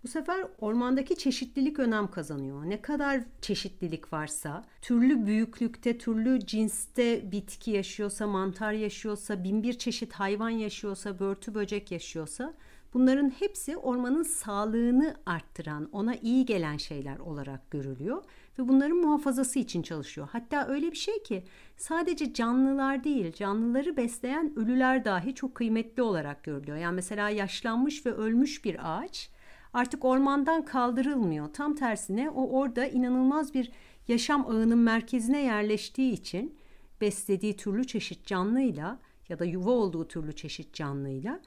bu 0.03 0.07
sefer 0.07 0.47
ormandaki 0.59 1.17
çeşitlilik 1.17 1.79
önem 1.79 2.11
kazanıyor. 2.11 2.69
Ne 2.69 2.81
kadar 2.81 3.21
çeşitlilik 3.41 4.13
varsa, 4.13 4.63
türlü 4.81 5.25
büyüklükte, 5.25 5.97
türlü 5.97 6.39
cinste 6.45 7.31
bitki 7.31 7.71
yaşıyorsa, 7.71 8.27
mantar 8.27 8.71
yaşıyorsa, 8.71 9.43
binbir 9.43 9.73
çeşit 9.73 10.13
hayvan 10.13 10.49
yaşıyorsa, 10.49 11.19
börtü 11.19 11.55
böcek 11.55 11.91
yaşıyorsa 11.91 12.53
Bunların 12.93 13.29
hepsi 13.29 13.77
ormanın 13.77 14.23
sağlığını 14.23 15.15
arttıran, 15.25 15.89
ona 15.91 16.15
iyi 16.15 16.45
gelen 16.45 16.77
şeyler 16.77 17.19
olarak 17.19 17.71
görülüyor 17.71 18.23
ve 18.59 18.67
bunların 18.67 18.97
muhafazası 18.97 19.59
için 19.59 19.81
çalışıyor. 19.81 20.27
Hatta 20.31 20.67
öyle 20.67 20.91
bir 20.91 20.97
şey 20.97 21.23
ki 21.23 21.43
sadece 21.77 22.33
canlılar 22.33 23.03
değil, 23.03 23.33
canlıları 23.33 23.97
besleyen 23.97 24.53
ölüler 24.55 25.05
dahi 25.05 25.35
çok 25.35 25.55
kıymetli 25.55 26.03
olarak 26.03 26.43
görülüyor. 26.43 26.77
Yani 26.77 26.95
mesela 26.95 27.29
yaşlanmış 27.29 28.05
ve 28.05 28.11
ölmüş 28.11 28.65
bir 28.65 28.77
ağaç 28.81 29.29
artık 29.73 30.05
ormandan 30.05 30.65
kaldırılmıyor. 30.65 31.53
Tam 31.53 31.75
tersine 31.75 32.29
o 32.29 32.59
orada 32.59 32.85
inanılmaz 32.85 33.53
bir 33.53 33.71
yaşam 34.07 34.45
ağının 34.47 34.77
merkezine 34.77 35.41
yerleştiği 35.41 36.11
için 36.11 36.57
beslediği 37.01 37.57
türlü 37.57 37.87
çeşit 37.87 38.25
canlıyla 38.25 38.99
ya 39.29 39.39
da 39.39 39.45
yuva 39.45 39.71
olduğu 39.71 40.07
türlü 40.07 40.35
çeşit 40.35 40.73
canlıyla 40.73 41.39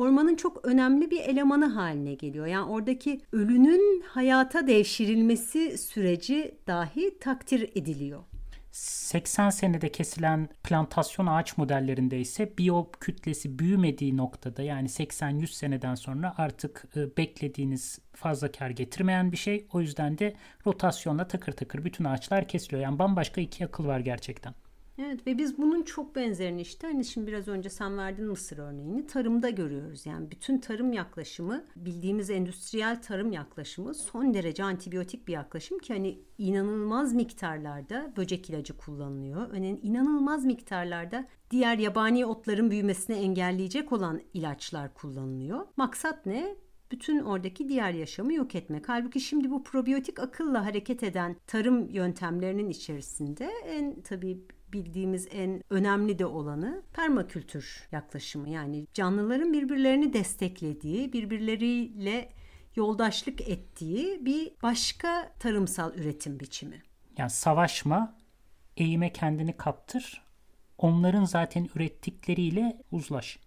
ormanın 0.00 0.36
çok 0.36 0.66
önemli 0.66 1.10
bir 1.10 1.20
elemanı 1.20 1.66
haline 1.66 2.14
geliyor. 2.14 2.46
Yani 2.46 2.70
oradaki 2.70 3.20
ölünün 3.32 4.02
hayata 4.06 4.66
devşirilmesi 4.66 5.78
süreci 5.78 6.54
dahi 6.66 7.18
takdir 7.18 7.70
ediliyor. 7.74 8.20
80 8.72 9.50
senede 9.50 9.92
kesilen 9.92 10.48
plantasyon 10.64 11.26
ağaç 11.26 11.58
modellerinde 11.58 12.20
ise 12.20 12.58
biyo 12.58 12.90
kütlesi 13.00 13.58
büyümediği 13.58 14.16
noktada 14.16 14.62
yani 14.62 14.88
80-100 14.88 15.46
seneden 15.46 15.94
sonra 15.94 16.34
artık 16.38 16.84
e, 16.96 17.16
beklediğiniz 17.16 17.98
fazla 18.12 18.52
kar 18.52 18.70
getirmeyen 18.70 19.32
bir 19.32 19.36
şey. 19.36 19.66
O 19.72 19.80
yüzden 19.80 20.18
de 20.18 20.34
rotasyonla 20.66 21.28
takır 21.28 21.52
takır 21.52 21.84
bütün 21.84 22.04
ağaçlar 22.04 22.48
kesiliyor. 22.48 22.82
Yani 22.82 22.98
bambaşka 22.98 23.40
iki 23.40 23.64
akıl 23.66 23.86
var 23.86 24.00
gerçekten. 24.00 24.54
Evet 25.02 25.26
ve 25.26 25.38
biz 25.38 25.58
bunun 25.58 25.82
çok 25.82 26.16
benzerini 26.16 26.60
işte 26.60 26.86
hani 26.86 27.04
şimdi 27.04 27.26
biraz 27.26 27.48
önce 27.48 27.70
sen 27.70 27.98
verdin 27.98 28.24
Mısır 28.24 28.58
örneğini 28.58 29.06
tarımda 29.06 29.50
görüyoruz. 29.50 30.06
Yani 30.06 30.30
bütün 30.30 30.58
tarım 30.58 30.92
yaklaşımı 30.92 31.64
bildiğimiz 31.76 32.30
endüstriyel 32.30 33.02
tarım 33.02 33.32
yaklaşımı 33.32 33.94
son 33.94 34.34
derece 34.34 34.64
antibiyotik 34.64 35.28
bir 35.28 35.32
yaklaşım 35.32 35.78
ki 35.78 35.92
hani 35.92 36.18
inanılmaz 36.38 37.14
miktarlarda 37.14 38.12
böcek 38.16 38.50
ilacı 38.50 38.76
kullanılıyor. 38.76 39.50
Hani 39.50 39.80
inanılmaz 39.82 40.44
miktarlarda 40.44 41.26
diğer 41.50 41.78
yabani 41.78 42.26
otların 42.26 42.70
büyümesini 42.70 43.16
engelleyecek 43.16 43.92
olan 43.92 44.20
ilaçlar 44.34 44.94
kullanılıyor. 44.94 45.66
Maksat 45.76 46.26
ne? 46.26 46.56
bütün 46.92 47.20
oradaki 47.20 47.68
diğer 47.68 47.92
yaşamı 47.92 48.34
yok 48.34 48.54
etmek. 48.54 48.88
Halbuki 48.88 49.20
şimdi 49.20 49.50
bu 49.50 49.64
probiyotik 49.64 50.18
akılla 50.18 50.66
hareket 50.66 51.02
eden 51.02 51.36
tarım 51.46 51.88
yöntemlerinin 51.90 52.70
içerisinde 52.70 53.50
en 53.66 54.00
tabii 54.00 54.40
bildiğimiz 54.72 55.28
en 55.32 55.62
önemli 55.70 56.18
de 56.18 56.26
olanı 56.26 56.82
permakültür 56.92 57.88
yaklaşımı. 57.92 58.48
Yani 58.48 58.86
canlıların 58.94 59.52
birbirlerini 59.52 60.12
desteklediği, 60.12 61.12
birbirleriyle 61.12 62.28
yoldaşlık 62.76 63.40
ettiği 63.48 64.24
bir 64.26 64.52
başka 64.62 65.32
tarımsal 65.38 65.94
üretim 65.94 66.40
biçimi. 66.40 66.82
Yani 67.18 67.30
savaşma, 67.30 68.16
eğime 68.76 69.12
kendini 69.12 69.56
kaptır, 69.56 70.22
onların 70.78 71.24
zaten 71.24 71.68
ürettikleriyle 71.74 72.82
uzlaş. 72.92 73.38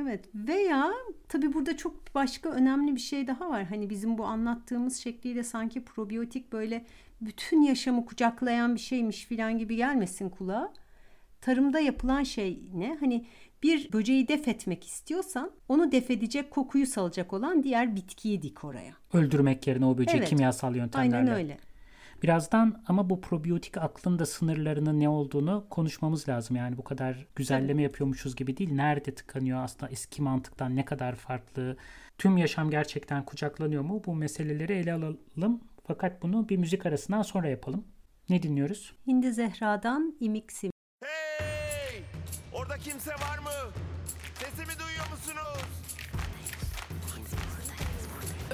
Evet 0.00 0.28
veya 0.34 0.92
tabii 1.28 1.54
burada 1.54 1.76
çok 1.76 2.14
başka 2.14 2.48
önemli 2.48 2.94
bir 2.94 3.00
şey 3.00 3.26
daha 3.26 3.50
var. 3.50 3.64
Hani 3.64 3.90
bizim 3.90 4.18
bu 4.18 4.24
anlattığımız 4.24 4.96
şekliyle 4.96 5.44
sanki 5.44 5.84
probiyotik 5.84 6.52
böyle 6.52 6.86
bütün 7.20 7.62
yaşamı 7.62 8.06
kucaklayan 8.06 8.74
bir 8.74 8.80
şeymiş 8.80 9.24
filan 9.24 9.58
gibi 9.58 9.76
gelmesin 9.76 10.28
kulağa. 10.28 10.72
Tarımda 11.40 11.80
yapılan 11.80 12.22
şey 12.22 12.62
ne? 12.74 12.96
Hani 13.00 13.26
bir 13.62 13.92
böceği 13.92 14.28
def 14.28 14.48
etmek 14.48 14.86
istiyorsan 14.86 15.50
onu 15.68 15.92
def 15.92 16.10
edecek 16.10 16.50
kokuyu 16.50 16.86
salacak 16.86 17.32
olan 17.32 17.62
diğer 17.62 17.96
bitkiyi 17.96 18.42
dik 18.42 18.64
oraya. 18.64 18.92
Öldürmek 19.12 19.66
yerine 19.66 19.86
o 19.86 19.98
böceği 19.98 20.18
evet. 20.18 20.28
kimyasal 20.28 20.76
yöntemlerle. 20.76 21.16
Aynen 21.16 21.34
öyle. 21.34 21.58
Birazdan 22.22 22.82
ama 22.86 23.10
bu 23.10 23.20
probiyotik 23.20 23.76
aklın 23.76 24.18
da 24.18 24.26
sınırlarının 24.26 25.00
ne 25.00 25.08
olduğunu 25.08 25.66
konuşmamız 25.70 26.28
lazım. 26.28 26.56
Yani 26.56 26.76
bu 26.76 26.84
kadar 26.84 27.26
güzelleme 27.36 27.82
evet. 27.82 27.90
yapıyormuşuz 27.90 28.36
gibi 28.36 28.56
değil. 28.56 28.72
Nerede 28.72 29.14
tıkanıyor 29.14 29.64
aslında 29.64 29.92
eski 29.92 30.22
mantıktan 30.22 30.76
ne 30.76 30.84
kadar 30.84 31.14
farklı? 31.14 31.76
Tüm 32.18 32.36
yaşam 32.36 32.70
gerçekten 32.70 33.24
kucaklanıyor 33.24 33.82
mu? 33.82 34.02
Bu 34.06 34.14
meseleleri 34.14 34.72
ele 34.72 34.92
alalım. 34.92 35.60
Fakat 35.86 36.22
bunu 36.22 36.48
bir 36.48 36.56
müzik 36.56 36.86
arasından 36.86 37.22
sonra 37.22 37.48
yapalım. 37.48 37.84
Ne 38.28 38.42
dinliyoruz? 38.42 38.96
Hindi 39.06 39.32
Zehra'dan 39.32 40.16
İmiksim. 40.20 40.70
Hey! 41.04 42.02
Orada 42.52 42.78
kimse 42.78 43.10
var 43.10 43.38
mı? 43.38 43.72
Sesimi 44.34 44.78
duyuyor 44.78 45.10
musunuz? 45.10 45.64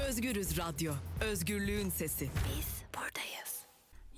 Özgürüz 0.09 0.59
Radyo. 0.59 0.93
Özgürlüğün 1.31 1.89
sesi. 1.89 2.25
Biz 2.25 2.83
buradayız. 2.95 3.67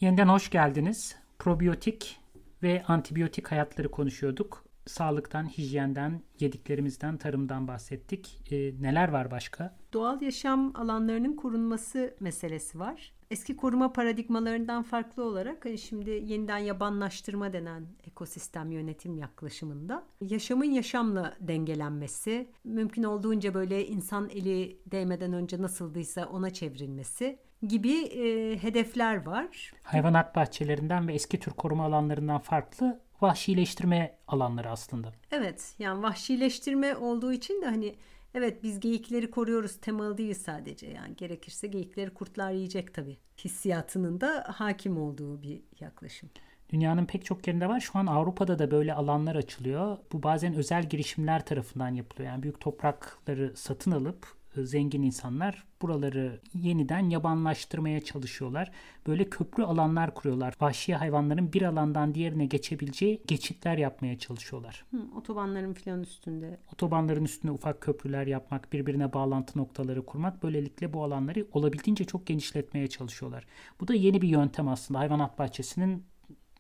Yeniden 0.01 0.29
hoş 0.29 0.51
geldiniz. 0.51 1.17
Probiyotik 1.39 2.21
ve 2.63 2.83
antibiyotik 2.89 3.49
hayatları 3.53 3.91
konuşuyorduk. 3.91 4.65
Sağlıktan, 4.87 5.45
hijyenden, 5.45 6.23
yediklerimizden, 6.41 7.17
tarımdan 7.17 7.69
bahsettik. 7.69 8.53
Ee, 8.53 8.83
neler 8.83 9.09
var 9.09 9.31
başka? 9.31 9.77
Doğal 9.93 10.23
yaşam 10.23 10.73
alanlarının 10.77 11.37
korunması 11.37 12.15
meselesi 12.21 12.79
var. 12.79 13.13
Eski 13.31 13.57
koruma 13.57 13.93
paradigmalarından 13.93 14.83
farklı 14.83 15.25
olarak 15.25 15.65
hani 15.65 15.79
şimdi 15.79 16.11
yeniden 16.11 16.59
yabanlaştırma 16.59 17.53
denen 17.53 17.87
ekosistem 18.07 18.73
yönetim 18.73 19.19
yaklaşımında 19.19 20.05
yaşamın 20.21 20.71
yaşamla 20.71 21.35
dengelenmesi, 21.41 22.49
mümkün 22.65 23.03
olduğunca 23.03 23.55
böyle 23.55 23.87
insan 23.87 24.29
eli 24.29 24.79
değmeden 24.87 25.33
önce 25.33 25.63
nasıldıysa 25.63 26.27
ona 26.27 26.51
çevrilmesi 26.51 27.39
gibi 27.69 27.93
e, 27.93 28.59
hedefler 28.63 29.27
var. 29.27 29.73
Hayvanat 29.83 30.37
bahçelerinden 30.37 31.09
ve 31.09 31.15
eski 31.15 31.41
tür 31.41 31.53
koruma 31.53 31.85
alanlarından 31.85 32.39
farklı 32.41 33.01
vahşileştirme 33.23 34.19
alanları 34.29 34.71
aslında. 34.71 35.13
Evet 35.31 35.75
yani 35.79 36.03
vahşileştirme 36.03 36.97
olduğu 36.97 37.33
için 37.33 37.63
de 37.63 37.67
hani 37.67 37.95
evet 38.35 38.63
biz 38.63 38.81
geyikleri 38.81 39.31
koruyoruz 39.31 39.77
temalı 39.81 40.19
değil 40.19 40.35
sadece 40.35 40.87
yani 40.87 41.17
gerekirse 41.17 41.67
geyikleri 41.67 42.11
kurtlar 42.11 42.53
yiyecek 42.53 42.95
tabii. 42.95 43.19
Hissiyatının 43.45 44.21
da 44.21 44.45
hakim 44.49 44.99
olduğu 44.99 45.43
bir 45.43 45.63
yaklaşım. 45.81 46.31
Dünyanın 46.71 47.07
pek 47.07 47.25
çok 47.25 47.47
yerinde 47.47 47.69
var. 47.69 47.81
Şu 47.81 47.99
an 47.99 48.07
Avrupa'da 48.07 48.59
da 48.59 48.71
böyle 48.71 48.95
alanlar 48.95 49.37
açılıyor. 49.37 49.99
Bu 50.13 50.23
bazen 50.23 50.55
özel 50.55 50.89
girişimler 50.89 51.47
tarafından 51.47 51.95
yapılıyor. 51.95 52.31
Yani 52.31 52.43
büyük 52.43 52.61
toprakları 52.61 53.53
satın 53.57 53.91
alıp 53.91 54.42
zengin 54.57 55.03
insanlar 55.03 55.65
buraları 55.83 56.41
yeniden 56.55 57.11
yabanlaştırmaya 57.11 58.01
çalışıyorlar. 58.01 58.71
Böyle 59.07 59.31
köprü 59.31 59.63
alanlar 59.63 60.15
kuruyorlar. 60.15 60.55
Vahşi 60.61 60.95
hayvanların 60.95 61.53
bir 61.53 61.63
alandan 61.63 62.15
diğerine 62.15 62.47
geçebileceği 62.47 63.23
geçitler 63.27 63.79
yapmaya 63.79 64.19
çalışıyorlar. 64.19 64.85
Hı, 64.91 64.99
otobanların 65.17 65.73
filan 65.73 66.03
üstünde. 66.03 66.59
Otobanların 66.73 67.25
üstünde 67.25 67.53
ufak 67.53 67.81
köprüler 67.81 68.27
yapmak, 68.27 68.73
birbirine 68.73 69.13
bağlantı 69.13 69.59
noktaları 69.59 70.07
kurmak 70.07 70.43
böylelikle 70.43 70.93
bu 70.93 71.05
alanları 71.05 71.47
olabildiğince 71.53 72.05
çok 72.05 72.27
genişletmeye 72.27 72.89
çalışıyorlar. 72.89 73.47
Bu 73.81 73.89
da 73.89 73.95
yeni 73.95 74.23
bir 74.23 74.29
yöntem 74.29 74.69
aslında. 74.69 75.01
Hayvanat 75.01 75.39
bahçesinin 75.39 76.05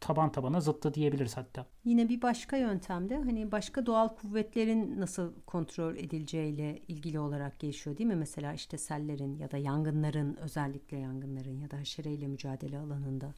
taban 0.02 0.32
tabana 0.32 0.60
zıttı 0.60 0.94
diyebiliriz 0.94 1.36
hatta. 1.36 1.66
Yine 1.84 2.08
bir 2.08 2.22
başka 2.22 2.56
yöntemde 2.56 3.16
hani 3.16 3.52
başka 3.52 3.86
doğal 3.86 4.08
kuvvetlerin 4.08 5.00
nasıl 5.00 5.32
kontrol 5.46 5.96
edileceğiyle 5.96 6.78
ilgili 6.88 7.18
olarak 7.18 7.58
gelişiyor 7.58 7.96
değil 7.96 8.08
mi? 8.08 8.16
Mesela 8.16 8.52
işte 8.52 8.78
sellerin 8.78 9.36
ya 9.38 9.50
da 9.50 9.56
yangınların 9.56 10.36
özellikle 10.36 10.96
yangınların 10.98 11.58
ya 11.58 11.70
da 11.70 11.76
haşereyle 11.76 12.26
mücadele 12.26 12.78
alanında 12.78 13.34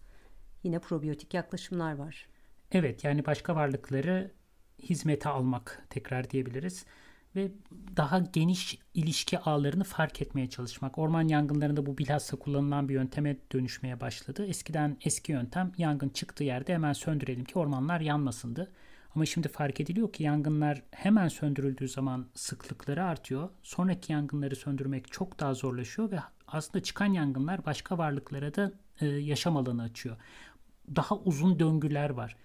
yine 0.63 0.79
probiyotik 0.79 1.35
yaklaşımlar 1.35 1.95
var. 1.95 2.29
Evet 2.73 3.05
yani 3.05 3.27
başka 3.27 3.57
varlıkları 3.57 4.31
hizmete 4.79 5.29
almak 5.29 5.87
tekrar 5.91 6.31
diyebiliriz 6.31 6.85
ve 7.37 7.51
daha 7.97 8.19
geniş 8.19 8.79
ilişki 8.95 9.39
ağlarını 9.39 9.85
fark 9.85 10.23
etmeye 10.23 10.51
çalışmak. 10.51 10.99
Orman 10.99 11.29
yangınlarında 11.29 11.87
bu 11.87 11.99
bilhassa 11.99 12.37
kullanılan 12.37 12.89
bir 12.89 12.95
yönteme 12.95 13.37
dönüşmeye 13.53 14.01
başladı. 14.01 14.47
Eskiden 14.47 14.97
eski 15.05 15.33
yöntem 15.33 15.73
yangın 15.79 16.09
çıktığı 16.09 16.45
yerde 16.45 16.75
hemen 16.75 16.93
söndürelim 16.93 17.45
ki 17.45 17.59
ormanlar 17.59 18.01
yanmasındı. 18.01 18.73
Ama 19.15 19.27
şimdi 19.27 19.49
fark 19.49 19.81
ediliyor 19.81 20.13
ki 20.13 20.23
yangınlar 20.23 20.83
hemen 20.91 21.29
söndürüldüğü 21.29 21.89
zaman 21.89 22.27
sıklıkları 22.35 23.05
artıyor. 23.05 23.49
Sonraki 23.63 24.13
yangınları 24.13 24.57
söndürmek 24.57 25.13
çok 25.13 25.41
daha 25.41 25.55
zorlaşıyor 25.55 26.11
ve 26.11 26.19
aslında 26.47 26.83
çıkan 26.83 27.07
yangınlar 27.07 27.67
başka 27.67 27.99
varlıklara 27.99 28.55
da 28.55 28.73
e, 29.01 29.07
yaşam 29.07 29.57
alanı 29.57 29.83
açıyor. 29.83 30.17
Daha 30.97 31.17
uzun 31.17 31.59
döngüler 31.59 32.11
var 32.11 32.37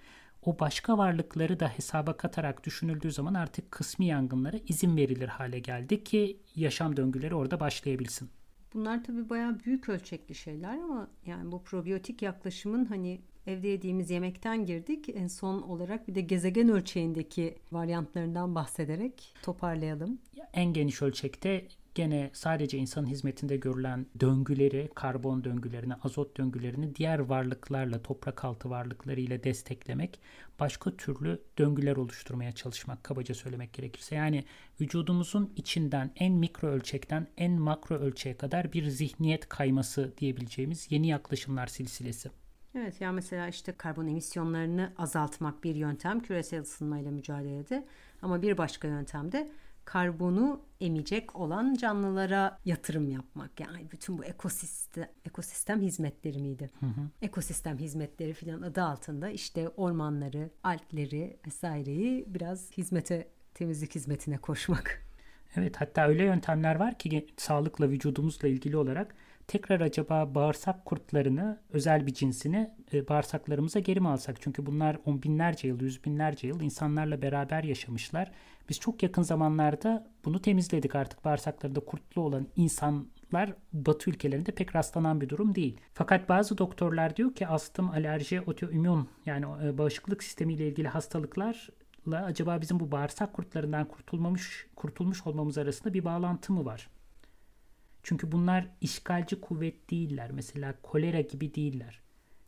o 0.45 0.59
başka 0.59 0.97
varlıkları 0.97 1.59
da 1.59 1.67
hesaba 1.67 2.17
katarak 2.17 2.65
düşünüldüğü 2.65 3.11
zaman 3.11 3.33
artık 3.33 3.71
kısmi 3.71 4.05
yangınlara 4.05 4.57
izin 4.67 4.97
verilir 4.97 5.27
hale 5.27 5.59
geldi 5.59 6.03
ki 6.03 6.39
yaşam 6.55 6.97
döngüleri 6.97 7.35
orada 7.35 7.59
başlayabilsin. 7.59 8.29
Bunlar 8.73 9.03
tabii 9.03 9.29
bayağı 9.29 9.59
büyük 9.59 9.89
ölçekli 9.89 10.35
şeyler 10.35 10.77
ama 10.77 11.07
yani 11.25 11.51
bu 11.51 11.63
probiyotik 11.63 12.21
yaklaşımın 12.21 12.85
hani 12.85 13.21
evde 13.47 13.67
yediğimiz 13.67 14.09
yemekten 14.09 14.65
girdik. 14.65 15.09
En 15.09 15.27
son 15.27 15.61
olarak 15.61 16.07
bir 16.07 16.15
de 16.15 16.21
gezegen 16.21 16.69
ölçeğindeki 16.69 17.55
varyantlarından 17.71 18.55
bahsederek 18.55 19.35
toparlayalım. 19.41 20.19
En 20.53 20.73
geniş 20.73 21.01
ölçekte 21.01 21.67
gene 21.99 22.29
sadece 22.33 22.77
insan 22.77 23.05
hizmetinde 23.05 23.57
görülen 23.57 24.05
döngüleri, 24.19 24.89
karbon 24.95 25.43
döngülerini, 25.43 25.93
azot 25.95 26.37
döngülerini 26.37 26.95
diğer 26.95 27.19
varlıklarla, 27.19 28.01
toprak 28.01 28.45
altı 28.45 28.69
varlıklarıyla 28.69 29.43
desteklemek, 29.43 30.19
başka 30.59 30.91
türlü 30.97 31.41
döngüler 31.57 31.95
oluşturmaya 31.95 32.51
çalışmak 32.51 33.03
kabaca 33.03 33.35
söylemek 33.35 33.73
gerekirse. 33.73 34.15
Yani 34.15 34.43
vücudumuzun 34.81 35.53
içinden 35.55 36.11
en 36.15 36.33
mikro 36.33 36.67
ölçekten 36.67 37.27
en 37.37 37.51
makro 37.51 37.95
ölçeğe 37.95 38.37
kadar 38.37 38.73
bir 38.73 38.87
zihniyet 38.87 39.49
kayması 39.49 40.13
diyebileceğimiz 40.17 40.91
yeni 40.91 41.07
yaklaşımlar 41.07 41.67
silsilesi. 41.67 42.29
Evet 42.75 43.01
ya 43.01 43.11
mesela 43.11 43.47
işte 43.47 43.71
karbon 43.71 44.07
emisyonlarını 44.07 44.93
azaltmak 44.97 45.63
bir 45.63 45.75
yöntem 45.75 46.19
küresel 46.19 46.61
ısınmayla 46.61 47.11
mücadelede 47.11 47.85
ama 48.21 48.41
bir 48.41 48.57
başka 48.57 48.87
yöntem 48.87 49.31
de 49.31 49.49
karbonu 49.89 50.61
emecek 50.81 51.35
olan 51.35 51.73
canlılara 51.73 52.57
yatırım 52.65 53.09
yapmak. 53.09 53.59
Yani 53.59 53.91
bütün 53.91 54.17
bu 54.17 54.25
ekosistem, 54.25 55.07
ekosistem 55.25 55.81
hizmetleri 55.81 56.39
miydi? 56.39 56.69
Hı 56.79 56.85
hı. 56.85 57.09
Ekosistem 57.21 57.77
hizmetleri 57.77 58.33
filan 58.33 58.61
adı 58.61 58.83
altında 58.83 59.29
işte 59.29 59.69
ormanları, 59.69 60.49
alpleri 60.63 61.39
vesaireyi 61.47 62.25
biraz 62.27 62.71
hizmete, 62.71 63.27
temizlik 63.53 63.95
hizmetine 63.95 64.37
koşmak. 64.37 65.05
Evet 65.55 65.75
hatta 65.77 66.07
öyle 66.07 66.23
yöntemler 66.23 66.75
var 66.75 66.97
ki 66.97 67.27
sağlıkla 67.37 67.89
vücudumuzla 67.89 68.47
ilgili 68.47 68.77
olarak 68.77 69.15
tekrar 69.49 69.81
acaba 69.81 70.35
bağırsak 70.35 70.85
kurtlarını 70.85 71.59
özel 71.69 72.07
bir 72.07 72.13
cinsini 72.13 72.71
e, 72.93 73.07
bağırsaklarımıza 73.07 73.79
geri 73.79 73.99
mi 73.99 74.09
alsak? 74.09 74.41
Çünkü 74.41 74.65
bunlar 74.65 74.97
on 75.05 75.23
binlerce 75.23 75.67
yıl, 75.67 75.81
yüz 75.81 76.05
binlerce 76.05 76.47
yıl 76.47 76.61
insanlarla 76.61 77.21
beraber 77.21 77.63
yaşamışlar. 77.63 78.31
Biz 78.69 78.79
çok 78.79 79.03
yakın 79.03 79.21
zamanlarda 79.21 80.07
bunu 80.25 80.41
temizledik 80.41 80.95
artık 80.95 81.25
bağırsaklarında 81.25 81.79
kurtlu 81.79 82.21
olan 82.21 82.47
insanlar 82.55 83.53
Batı 83.73 84.09
ülkelerinde 84.09 84.51
pek 84.51 84.75
rastlanan 84.75 85.21
bir 85.21 85.29
durum 85.29 85.55
değil. 85.55 85.77
Fakat 85.93 86.29
bazı 86.29 86.57
doktorlar 86.57 87.15
diyor 87.15 87.35
ki 87.35 87.47
astım, 87.47 87.89
alerji, 87.89 88.41
otoimmün 88.41 89.09
yani 89.25 89.45
e, 89.63 89.77
bağışıklık 89.77 90.23
sistemiyle 90.23 90.67
ilgili 90.67 90.87
hastalıklarla 90.87 92.25
acaba 92.25 92.61
bizim 92.61 92.79
bu 92.79 92.91
bağırsak 92.91 93.33
kurtlarından 93.33 93.85
kurtulmamış 93.85 94.67
kurtulmuş 94.75 95.27
olmamız 95.27 95.57
arasında 95.57 95.93
bir 95.93 96.05
bağlantı 96.05 96.53
mı 96.53 96.65
var? 96.65 96.89
Çünkü 98.09 98.31
bunlar 98.31 98.67
işgalci 98.81 99.41
kuvvet 99.41 99.91
değiller. 99.91 100.31
Mesela 100.31 100.73
kolera 100.83 101.21
gibi 101.21 101.55
değiller. 101.55 102.01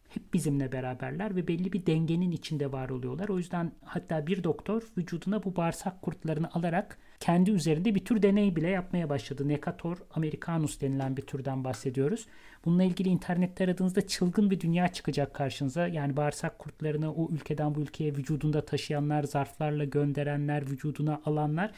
Hep 0.10 0.34
bizimle 0.34 0.72
beraberler 0.72 1.36
ve 1.36 1.48
belli 1.48 1.74
bir 1.74 1.86
dengenin 1.86 2.32
içinde 2.32 2.72
var 2.72 2.90
oluyorlar. 2.90 3.30
O 3.30 3.38
yüzden 3.38 3.72
hatta 3.86 4.28
bir 4.28 4.44
doktor 4.44 4.84
vücuduna 4.98 5.44
bu 5.44 5.56
bağırsak 5.56 6.02
kurtlarını 6.02 6.50
alarak 6.54 6.98
kendi 7.20 7.52
üzerinde 7.52 7.96
bir 7.96 8.06
tür 8.06 8.22
deney 8.22 8.56
bile 8.56 8.70
yapmaya 8.70 9.10
başladı. 9.10 9.48
Necator 9.48 9.98
americanus 10.12 10.82
denilen 10.82 11.18
bir 11.18 11.22
türden 11.22 11.64
bahsediyoruz. 11.64 12.28
Bununla 12.66 12.84
ilgili 12.84 13.10
internette 13.10 13.64
aradığınızda 13.64 14.08
çılgın 14.08 14.52
bir 14.52 14.60
dünya 14.60 14.88
çıkacak 14.88 15.34
karşınıza. 15.34 15.88
Yani 15.88 16.18
bağırsak 16.18 16.60
kurtlarını 16.60 17.14
o 17.14 17.32
ülkeden 17.32 17.76
bu 17.76 17.82
ülkeye 17.82 18.16
vücudunda 18.16 18.66
taşıyanlar, 18.66 19.24
zarflarla 19.24 19.84
gönderenler, 19.84 20.70
vücuduna 20.70 21.22
alanlar 21.26 21.72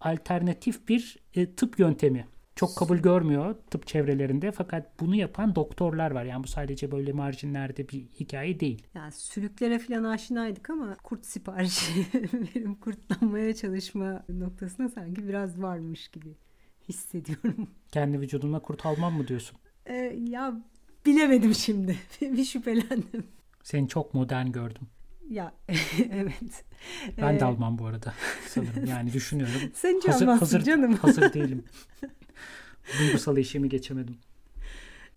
alternatif 0.00 0.88
bir 0.88 1.16
e, 1.34 1.54
tıp 1.54 1.78
yöntemi 1.78 2.26
çok 2.56 2.76
kabul 2.76 2.98
görmüyor 2.98 3.54
tıp 3.70 3.86
çevrelerinde 3.86 4.52
fakat 4.52 5.00
bunu 5.00 5.14
yapan 5.14 5.54
doktorlar 5.54 6.10
var. 6.10 6.24
Yani 6.24 6.44
bu 6.44 6.48
sadece 6.48 6.92
böyle 6.92 7.12
marjinlerde 7.12 7.88
bir 7.88 8.06
hikaye 8.20 8.60
değil. 8.60 8.86
Yani 8.94 9.12
sülüklere 9.12 9.78
falan 9.78 10.04
aşinaydık 10.04 10.70
ama 10.70 10.96
kurt 10.96 11.26
siparişi 11.26 12.06
benim 12.54 12.74
kurtlanmaya 12.74 13.54
çalışma 13.54 14.24
noktasına 14.28 14.88
sanki 14.88 15.28
biraz 15.28 15.62
varmış 15.62 16.08
gibi 16.08 16.34
hissediyorum. 16.88 17.70
Kendi 17.92 18.20
vücuduna 18.20 18.60
kurt 18.60 18.86
almam 18.86 19.14
mı 19.14 19.28
diyorsun? 19.28 19.58
Ee, 19.86 19.94
ya 20.28 20.60
bilemedim 21.06 21.54
şimdi. 21.54 21.96
bir 22.20 22.44
şüphelendim. 22.44 23.26
Seni 23.62 23.88
çok 23.88 24.14
modern 24.14 24.46
gördüm. 24.46 24.88
Ya 25.30 25.52
evet. 26.12 26.64
Ben 27.22 27.34
Ee, 27.34 27.40
de 27.40 27.44
almam 27.44 27.78
bu 27.78 27.86
arada 27.86 28.14
sanırım. 28.48 28.84
Yani 28.86 29.12
düşünüyorum. 29.12 29.60
Sen 29.74 29.96
hiç 29.96 30.08
hazır, 30.08 30.26
hazır, 30.26 30.60
canım. 30.60 30.94
hazır 30.94 31.32
değilim. 31.32 31.64
Duygusal 32.98 33.36
eşiğimi 33.36 33.68
geçemedim. 33.68 34.16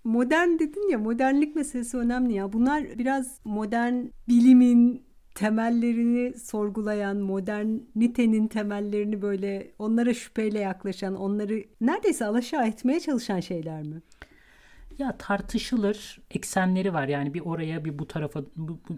Modern 0.03 0.59
dedin 0.59 0.89
ya 0.91 0.97
modernlik 0.97 1.55
meselesi 1.55 1.97
önemli 1.97 2.33
ya. 2.33 2.53
Bunlar 2.53 2.83
biraz 2.97 3.39
modern 3.45 3.95
bilimin 4.27 5.03
temellerini 5.35 6.33
sorgulayan, 6.39 7.17
modernitenin 7.17 8.47
temellerini 8.47 9.21
böyle 9.21 9.71
onlara 9.79 10.13
şüpheyle 10.13 10.59
yaklaşan, 10.59 11.15
onları 11.15 11.63
neredeyse 11.81 12.25
alaşağı 12.25 12.67
etmeye 12.67 12.99
çalışan 12.99 13.39
şeyler 13.39 13.83
mi? 13.83 14.01
Ya 14.99 15.17
tartışılır 15.17 16.19
eksenleri 16.31 16.93
var. 16.93 17.07
Yani 17.07 17.33
bir 17.33 17.41
oraya 17.41 17.85
bir 17.85 17.99
bu 17.99 18.07
tarafa 18.07 18.43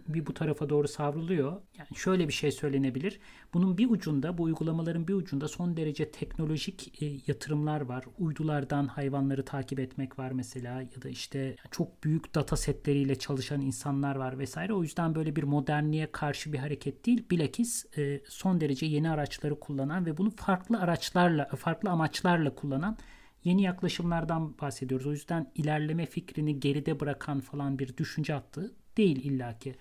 bir 0.07 0.25
bu 0.25 0.33
tarafa 0.33 0.69
doğru 0.69 0.87
savruluyor. 0.87 1.51
Yani 1.77 1.89
şöyle 1.95 2.27
bir 2.27 2.33
şey 2.33 2.51
söylenebilir. 2.51 3.19
Bunun 3.53 3.77
bir 3.77 3.89
ucunda 3.89 4.37
bu 4.37 4.43
uygulamaların 4.43 5.07
bir 5.07 5.13
ucunda 5.13 5.47
son 5.47 5.77
derece 5.77 6.11
teknolojik 6.11 7.03
e, 7.03 7.05
yatırımlar 7.27 7.81
var. 7.81 8.05
Uydulardan 8.19 8.87
hayvanları 8.87 9.45
takip 9.45 9.79
etmek 9.79 10.19
var 10.19 10.31
mesela 10.31 10.81
ya 10.81 11.01
da 11.01 11.09
işte 11.09 11.55
çok 11.71 12.03
büyük 12.03 12.35
data 12.35 12.55
setleriyle 12.55 13.15
çalışan 13.15 13.61
insanlar 13.61 14.15
var 14.15 14.39
vesaire. 14.39 14.73
O 14.73 14.83
yüzden 14.83 15.15
böyle 15.15 15.35
bir 15.35 15.43
modernliğe 15.43 16.11
karşı 16.11 16.53
bir 16.53 16.57
hareket 16.57 17.05
değil. 17.05 17.25
Bilakis 17.31 17.97
e, 17.97 18.21
son 18.27 18.61
derece 18.61 18.85
yeni 18.85 19.09
araçları 19.09 19.59
kullanan 19.59 20.05
ve 20.05 20.17
bunu 20.17 20.31
farklı 20.31 20.79
araçlarla 20.79 21.45
farklı 21.45 21.89
amaçlarla 21.89 22.55
kullanan 22.55 22.97
yeni 23.43 23.61
yaklaşımlardan 23.61 24.57
bahsediyoruz. 24.61 25.07
O 25.07 25.11
yüzden 25.11 25.51
ilerleme 25.55 26.05
fikrini 26.05 26.59
geride 26.59 26.99
bırakan 26.99 27.39
falan 27.39 27.79
bir 27.79 27.97
düşünce 27.97 28.33
hattı 28.33 28.71
değil 28.97 29.25
illaki. 29.25 29.75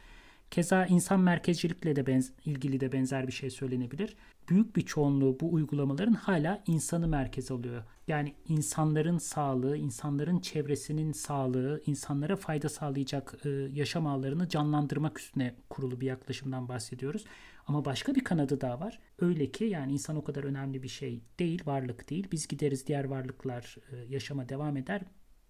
Keza 0.51 0.87
insan 0.87 1.21
merkezcilikle 1.21 1.97
de 1.97 2.01
benz- 2.01 2.33
ilgili 2.45 2.81
de 2.81 2.93
benzer 2.93 3.27
bir 3.27 3.33
şey 3.33 3.51
söylenebilir. 3.51 4.17
Büyük 4.49 4.77
bir 4.77 4.83
çoğunluğu 4.83 5.41
bu 5.41 5.53
uygulamaların 5.53 6.13
hala 6.13 6.63
insanı 6.67 7.09
merkez 7.09 7.51
alıyor. 7.51 7.83
Yani 8.09 8.35
insanların 8.49 9.19
sağlığı, 9.19 9.77
insanların 9.77 10.39
çevresinin 10.39 11.13
sağlığı, 11.13 11.83
insanlara 11.87 12.37
fayda 12.37 12.69
sağlayacak 12.69 13.35
e, 13.45 13.49
yaşam 13.75 14.07
ağlarını 14.07 14.49
canlandırmak 14.49 15.19
üstüne 15.21 15.55
kurulu 15.71 16.01
bir 16.01 16.07
yaklaşımdan 16.07 16.69
bahsediyoruz. 16.69 17.25
Ama 17.71 17.85
başka 17.85 18.15
bir 18.15 18.25
kanadı 18.25 18.61
daha 18.61 18.81
var. 18.81 18.99
Öyle 19.19 19.51
ki 19.51 19.65
yani 19.65 19.93
insan 19.93 20.17
o 20.17 20.25
kadar 20.25 20.45
önemli 20.45 20.83
bir 20.83 20.89
şey 20.89 21.23
değil, 21.39 21.63
varlık 21.67 22.11
değil. 22.11 22.29
Biz 22.33 22.49
gideriz 22.49 22.87
diğer 22.87 23.05
varlıklar 23.05 23.77
e, 23.93 23.97
yaşama 23.97 24.49
devam 24.49 24.77
eder. 24.77 25.03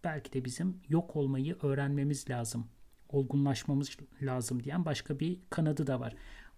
Belki 0.04 0.32
de 0.32 0.44
bizim 0.44 0.80
yok 0.88 1.16
olmayı 1.16 1.56
öğrenmemiz 1.62 2.30
lazım. 2.30 2.66
Olgunlaşmamız 3.08 3.96
lazım 4.22 4.62
diyen 4.62 4.84
başka 4.84 5.20
bir 5.20 5.40
kanadı 5.50 5.86
da 5.86 6.00
var. 6.00 6.14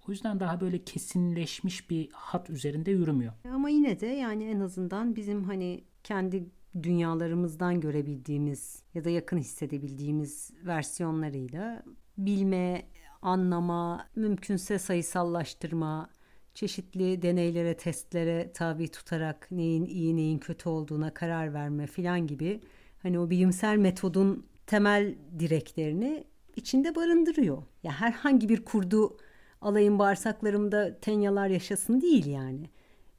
O 0.09 0.12
yüzden 0.12 0.40
daha 0.40 0.61
böyle 0.61 0.85
kesinleşmiş 0.85 1.90
bir 1.90 2.09
hat 2.12 2.51
üzerinde 2.51 2.90
yürümüyor. 2.90 3.33
Ama 3.53 3.68
yine 3.68 4.01
de 4.01 4.07
yani 4.07 4.44
en 4.44 4.61
azından 4.61 5.16
bizim 5.16 5.44
hani 5.44 5.85
kendi 6.05 6.44
dünyalarımızdan 6.83 7.81
görebildiğimiz 7.81 8.83
ya 8.94 9.05
da 9.05 9.11
yakın 9.11 9.38
hissedebildiğimiz 9.38 10.51
versiyonlarıyla 10.66 11.83
bilme, 12.18 12.83
anlama, 13.23 14.09
mümkünse 14.17 14.79
sayısallaştırma, 14.79 16.11
çeşitli 16.55 17.23
deneylere, 17.23 17.77
testlere 17.77 18.53
tabi 18.55 18.89
tutarak 18.89 19.49
neyin 19.51 19.85
iyi 19.85 20.17
neyin 20.17 20.39
kötü 20.39 20.69
olduğuna 20.69 21.15
karar 21.15 21.55
verme 21.55 21.87
filan 21.87 22.27
gibi 22.27 22.61
hani 23.03 23.19
o 23.19 23.31
bilimsel 23.31 23.77
metodun 23.77 24.47
temel 24.67 25.15
direklerini 25.39 26.25
içinde 26.57 26.95
barındırıyor. 26.95 27.63
Ya 27.83 27.93
herhangi 27.93 28.49
bir 28.49 28.65
kurdu 28.65 29.17
alayım 29.61 29.99
bağırsaklarımda 29.99 31.01
tenyalar 31.01 31.49
yaşasın 31.49 32.01
değil 32.01 32.27
yani. 32.27 32.71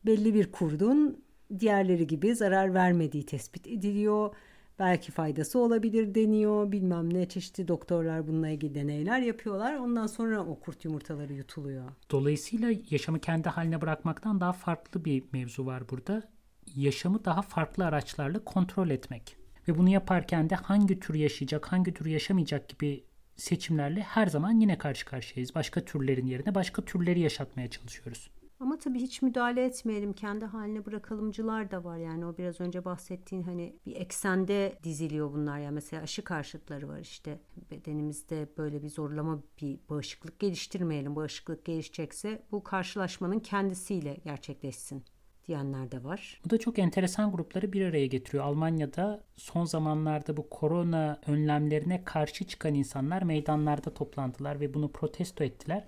Belli 0.06 0.34
bir 0.34 0.52
kurdun 0.52 1.24
diğerleri 1.60 2.08
gibi 2.08 2.36
zarar 2.36 2.74
vermediği 2.74 3.26
tespit 3.26 3.68
ediliyor. 3.68 4.36
Belki 4.84 5.12
faydası 5.12 5.60
olabilir 5.60 6.16
deniyor. 6.16 6.72
Bilmem 6.72 7.14
ne 7.14 7.30
çeşitli 7.30 7.68
doktorlar 7.68 8.28
bununla 8.28 8.50
ilgili 8.50 8.76
deneyler 8.76 9.20
yapıyorlar. 9.20 9.76
Ondan 9.76 10.08
sonra 10.08 10.46
o 10.46 10.60
kurt 10.60 10.86
yumurtaları 10.86 11.34
yutuluyor. 11.34 11.84
Dolayısıyla 12.12 12.72
yaşamı 12.90 13.20
kendi 13.20 13.50
haline 13.50 13.82
bırakmaktan 13.82 14.42
daha 14.42 14.54
farklı 14.54 15.06
bir 15.06 15.24
mevzu 15.32 15.66
var 15.66 15.90
burada. 15.90 16.24
Yaşamı 16.76 17.26
daha 17.26 17.42
farklı 17.42 17.86
araçlarla 17.86 18.44
kontrol 18.44 18.90
etmek. 18.90 19.38
Ve 19.68 19.78
bunu 19.78 19.90
yaparken 19.90 20.50
de 20.50 20.56
hangi 20.56 21.00
tür 21.00 21.14
yaşayacak, 21.14 21.72
hangi 21.72 21.94
tür 21.94 22.06
yaşamayacak 22.06 22.70
gibi 22.70 23.04
seçimlerle 23.36 24.02
her 24.02 24.28
zaman 24.28 24.52
yine 24.52 24.78
karşı 24.78 25.06
karşıyayız. 25.06 25.56
Başka 25.56 25.86
türlerin 25.86 26.26
yerine 26.26 26.56
başka 26.56 26.82
türleri 26.82 27.20
yaşatmaya 27.20 27.70
çalışıyoruz. 27.70 28.30
Ama 28.64 28.78
tabii 28.78 29.00
hiç 29.00 29.22
müdahale 29.22 29.66
etmeyelim. 29.66 30.14
Kendi 30.14 30.46
haline 30.46 30.86
bırakalımcılar 30.86 31.72
da 31.72 31.84
var. 31.84 31.98
Yani 31.98 32.26
o 32.26 32.38
biraz 32.38 32.62
önce 32.62 32.86
bahsettiğin 32.86 33.44
hani 33.44 33.76
bir 33.86 33.96
eksende 33.96 34.80
diziliyor 34.84 35.34
bunlar. 35.34 35.60
ya 35.60 35.72
mesela 35.72 36.04
aşı 36.04 36.24
karşıtları 36.24 36.88
var 36.88 37.00
işte. 37.00 37.40
Bedenimizde 37.72 38.48
böyle 38.58 38.84
bir 38.84 38.90
zorlama 38.90 39.40
bir 39.62 39.80
bağışıklık 39.90 40.40
geliştirmeyelim. 40.40 41.16
Bağışıklık 41.16 41.66
gelişecekse 41.66 42.44
bu 42.52 42.64
karşılaşmanın 42.64 43.40
kendisiyle 43.40 44.18
gerçekleşsin 44.24 45.04
diyenler 45.48 45.92
de 45.92 46.04
var. 46.04 46.42
Bu 46.46 46.50
da 46.50 46.58
çok 46.58 46.80
enteresan 46.80 47.32
grupları 47.32 47.74
bir 47.74 47.86
araya 47.86 48.08
getiriyor. 48.08 48.44
Almanya'da 48.44 49.24
son 49.36 49.66
zamanlarda 49.66 50.38
bu 50.38 50.50
korona 50.50 51.20
önlemlerine 51.28 52.04
karşı 52.04 52.46
çıkan 52.46 52.74
insanlar 52.74 53.22
meydanlarda 53.22 53.94
toplandılar 53.94 54.60
ve 54.60 54.74
bunu 54.74 54.92
protesto 54.92 55.44
ettiler. 55.44 55.86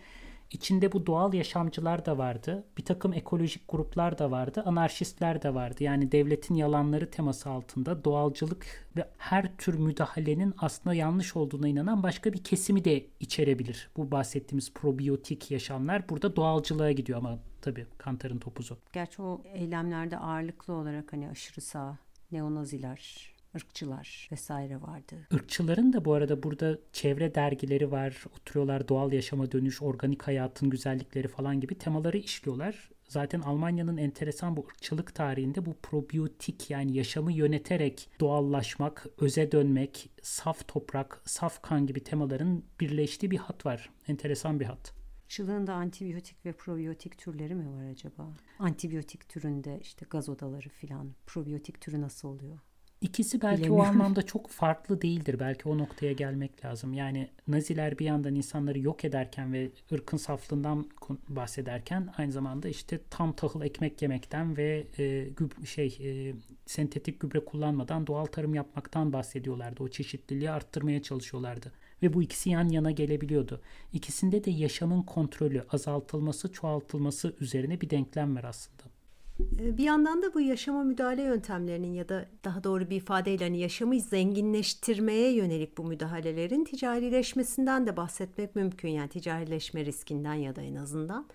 İçinde 0.52 0.92
bu 0.92 1.06
doğal 1.06 1.34
yaşamcılar 1.34 2.06
da 2.06 2.18
vardı. 2.18 2.64
Bir 2.78 2.86
takım 2.86 3.14
ekolojik 3.14 3.64
gruplar 3.68 4.18
da 4.18 4.32
vardı. 4.32 4.64
Anarşistler 4.66 5.42
de 5.42 5.54
vardı. 5.54 5.84
Yani 5.84 6.12
devletin 6.12 6.56
yalanları 6.56 7.12
teması 7.12 7.50
altında 7.50 8.04
doğalcılık 8.04 8.88
ve 8.96 9.10
her 9.18 9.58
tür 9.58 9.80
müdahalenin 9.80 10.54
aslında 10.58 10.94
yanlış 10.96 11.36
olduğuna 11.36 11.68
inanan 11.68 12.04
başka 12.04 12.34
bir 12.34 12.44
kesimi 12.44 12.86
de 12.86 13.06
içerebilir. 13.20 13.90
Bu 13.98 14.12
bahsettiğimiz 14.12 14.74
probiyotik 14.74 15.52
yaşamlar 15.52 16.10
burada 16.10 16.36
doğalcılığa 16.36 16.92
gidiyor 16.92 17.20
ama 17.20 17.40
tabii 17.62 17.86
kantarın 17.98 18.40
topuzu. 18.40 18.78
Gerçi 18.94 19.22
o 19.22 19.42
eylemlerde 19.54 20.18
ağırlıklı 20.18 20.74
olarak 20.74 21.14
hani 21.14 21.30
aşırı 21.30 21.62
sağ, 21.62 21.98
neonaziler, 22.32 23.35
ırkçılar 23.56 24.30
vesaire 24.32 24.82
vardı. 24.82 25.16
Irkçıların 25.32 25.94
da 25.94 26.06
bu 26.06 26.14
arada 26.14 26.44
burada 26.44 26.80
çevre 26.94 27.36
dergileri 27.36 27.92
var. 27.92 28.24
Oturuyorlar 28.40 28.88
doğal 28.88 29.14
yaşama 29.14 29.52
dönüş, 29.52 29.82
organik 29.82 30.24
hayatın 30.28 30.70
güzellikleri 30.70 31.28
falan 31.28 31.60
gibi 31.60 31.76
temaları 31.78 32.18
işliyorlar. 32.18 32.90
Zaten 33.08 33.42
Almanya'nın 33.42 33.98
enteresan 33.98 34.58
bu 34.58 34.66
ırkçılık 34.66 35.16
tarihinde 35.16 35.66
bu 35.66 35.74
probiyotik 35.84 36.70
yani 36.70 36.98
yaşamı 36.98 37.34
yöneterek 37.34 38.10
doğallaşmak, 38.20 39.06
öze 39.18 39.52
dönmek, 39.52 40.10
saf 40.22 40.68
toprak, 40.68 41.22
saf 41.26 41.62
kan 41.62 41.88
gibi 41.88 42.04
temaların 42.04 42.64
birleştiği 42.80 43.32
bir 43.32 43.38
hat 43.38 43.66
var. 43.66 43.90
Enteresan 44.08 44.60
bir 44.60 44.66
hat. 44.66 44.94
Irkçılığın 45.24 45.68
da 45.68 45.74
antibiyotik 45.74 46.46
ve 46.46 46.52
probiyotik 46.52 47.18
türleri 47.18 47.56
mi 47.56 47.72
var 47.72 47.86
acaba? 47.86 48.34
Antibiyotik 48.60 49.30
türünde 49.30 49.80
işte 49.82 50.06
gaz 50.10 50.30
odaları 50.30 50.70
filan. 50.70 51.14
Probiyotik 51.26 51.82
türü 51.82 52.02
nasıl 52.02 52.28
oluyor? 52.28 52.60
İkisi 53.02 53.42
belki 53.42 53.72
o 53.72 53.82
anlamda 53.82 54.22
çok 54.24 54.50
farklı 54.50 55.02
değildir. 55.02 55.40
Belki 55.40 55.70
o 55.70 55.78
noktaya 55.78 56.14
gelmek 56.14 56.66
lazım. 56.66 56.94
Yani 56.94 57.30
Naziler 57.48 58.00
bir 58.00 58.06
yandan 58.06 58.36
insanları 58.36 58.80
yok 58.80 59.06
ederken 59.06 59.54
ve 59.54 59.72
ırkın 59.94 60.18
saflığından 60.18 60.90
bahsederken 61.30 62.14
aynı 62.18 62.32
zamanda 62.32 62.70
işte 62.70 63.00
tam 63.10 63.34
tahıl 63.34 63.62
ekmek 63.62 64.02
yemekten 64.02 64.58
ve 64.58 64.88
e, 64.98 65.04
güb- 65.30 65.66
şey 65.66 65.98
e, 66.02 66.36
sentetik 66.66 67.20
gübre 67.20 67.46
kullanmadan 67.46 68.08
doğal 68.08 68.26
tarım 68.26 68.56
yapmaktan 68.56 69.14
bahsediyorlardı. 69.14 69.84
O 69.84 69.88
çeşitliliği 69.88 70.52
arttırmaya 70.52 71.02
çalışıyorlardı. 71.02 71.72
Ve 72.04 72.14
bu 72.14 72.24
ikisi 72.24 72.50
yan 72.50 72.70
yana 72.70 72.92
gelebiliyordu. 72.92 73.62
İkisinde 73.94 74.44
de 74.44 74.52
yaşamın 74.52 75.02
kontrolü, 75.02 75.64
azaltılması, 75.72 76.52
çoğaltılması 76.52 77.36
üzerine 77.40 77.82
bir 77.82 77.90
denklem 77.90 78.36
var 78.36 78.44
aslında. 78.44 78.95
Ee, 79.40 79.78
Bir 79.78 79.84
yandan 79.84 80.22
da 80.24 80.34
bu 80.34 80.42
yaşama 80.42 80.84
müdahale 80.84 81.22
yöntemlerinin 81.22 81.94
ya 81.94 82.10
da 82.10 82.26
daha 82.44 82.64
doğru 82.64 82.90
bir 82.90 82.96
ifadeyle 82.96 83.44
hani 83.44 83.60
yaşamı 83.60 84.00
zenginleştirmeye 84.00 85.32
yönelik 85.34 85.78
bu 85.78 85.84
müdahalelerin 85.84 86.64
ticarileşmesinden 86.64 87.88
de 87.88 87.98
bahsetmek 87.98 88.56
mümkün. 88.56 88.90
Yani 88.90 89.10
ticarileşme 89.10 89.86
riskinden 89.86 90.34
ya 90.34 90.56
da 90.56 90.62
en 90.62 90.76
azından. 90.76 91.28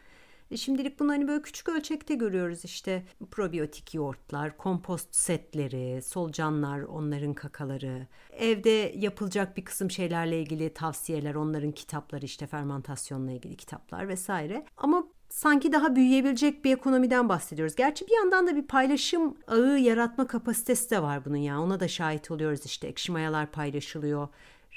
E, 0.51 0.57
Şimdilik 0.57 1.01
bunu 1.01 1.13
hani 1.13 1.29
böyle 1.29 1.43
küçük 1.43 1.69
ölçekte 1.69 2.15
görüyoruz 2.15 2.65
işte 2.65 3.03
probiyotik 3.31 3.95
yoğurtlar, 3.95 4.57
kompost 4.57 5.15
setleri, 5.15 6.03
solucanlar, 6.03 6.81
onların 6.81 7.35
kakaları, 7.35 8.07
evde 8.33 8.93
yapılacak 8.97 9.57
bir 9.57 9.65
kısım 9.65 9.91
şeylerle 9.91 10.41
ilgili 10.43 10.75
tavsiyeler, 10.75 11.35
onların 11.35 11.73
kitapları 11.73 12.25
işte 12.25 12.47
fermentasyonla 12.47 13.33
ilgili 13.33 13.57
kitaplar 13.57 14.09
vesaire. 14.09 14.65
Ama 14.77 15.07
sanki 15.31 15.73
daha 15.73 15.97
büyüyebilecek 15.97 16.65
bir 16.65 16.73
ekonomiden 16.73 17.29
bahsediyoruz. 17.29 17.77
Gerçi 17.77 18.07
bir 18.07 18.17
yandan 18.17 18.47
da 18.47 18.57
bir 18.57 18.67
paylaşım 18.67 19.37
ağı 19.47 19.79
yaratma 19.79 20.27
kapasitesi 20.27 20.91
de 20.91 21.03
var 21.03 21.25
bunun 21.25 21.37
ya. 21.37 21.61
Ona 21.61 21.81
da 21.81 21.89
şahit 21.89 22.31
oluyoruz 22.31 22.67
işte. 22.67 22.89
Ekşi 22.89 23.13
mayalar 23.13 23.51
paylaşılıyor, 23.51 24.29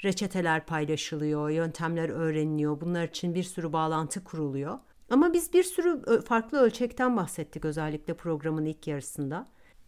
reçeteler 0.04 0.66
paylaşılıyor, 0.66 1.50
yöntemler 1.50 2.08
öğreniliyor. 2.08 2.80
Bunlar 2.80 3.04
için 3.04 3.34
bir 3.34 3.42
sürü 3.42 3.72
bağlantı 3.72 4.24
kuruluyor. 4.24 4.78
Ama 5.10 5.32
biz 5.32 5.52
bir 5.52 5.62
sürü 5.62 6.22
farklı 6.22 6.58
ölçekten 6.58 7.16
bahsettik 7.16 7.64
özellikle 7.64 8.14
programın 8.14 8.64
ilk 8.64 8.86
yarısında. 8.86 9.46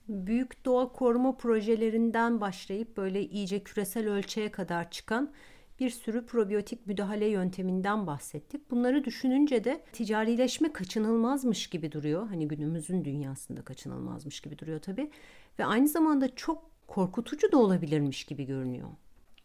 Büyük 0.08 0.64
doğa 0.64 0.92
koruma 0.92 1.36
projelerinden 1.36 2.40
başlayıp 2.40 2.96
böyle 2.96 3.22
iyice 3.22 3.64
küresel 3.64 4.08
ölçeğe 4.08 4.50
kadar 4.50 4.90
çıkan 4.90 5.32
bir 5.80 5.90
sürü 5.90 6.26
probiyotik 6.26 6.86
müdahale 6.86 7.26
yönteminden 7.26 8.06
bahsettik. 8.06 8.70
Bunları 8.70 9.04
düşününce 9.04 9.64
de 9.64 9.84
ticarileşme 9.92 10.72
kaçınılmazmış 10.72 11.66
gibi 11.66 11.92
duruyor. 11.92 12.28
Hani 12.28 12.48
günümüzün 12.48 13.04
dünyasında 13.04 13.62
kaçınılmazmış 13.62 14.40
gibi 14.40 14.58
duruyor 14.58 14.80
tabii. 14.80 15.10
Ve 15.58 15.64
aynı 15.64 15.88
zamanda 15.88 16.34
çok 16.36 16.70
korkutucu 16.86 17.52
da 17.52 17.58
olabilirmiş 17.58 18.24
gibi 18.24 18.46
görünüyor. 18.46 18.88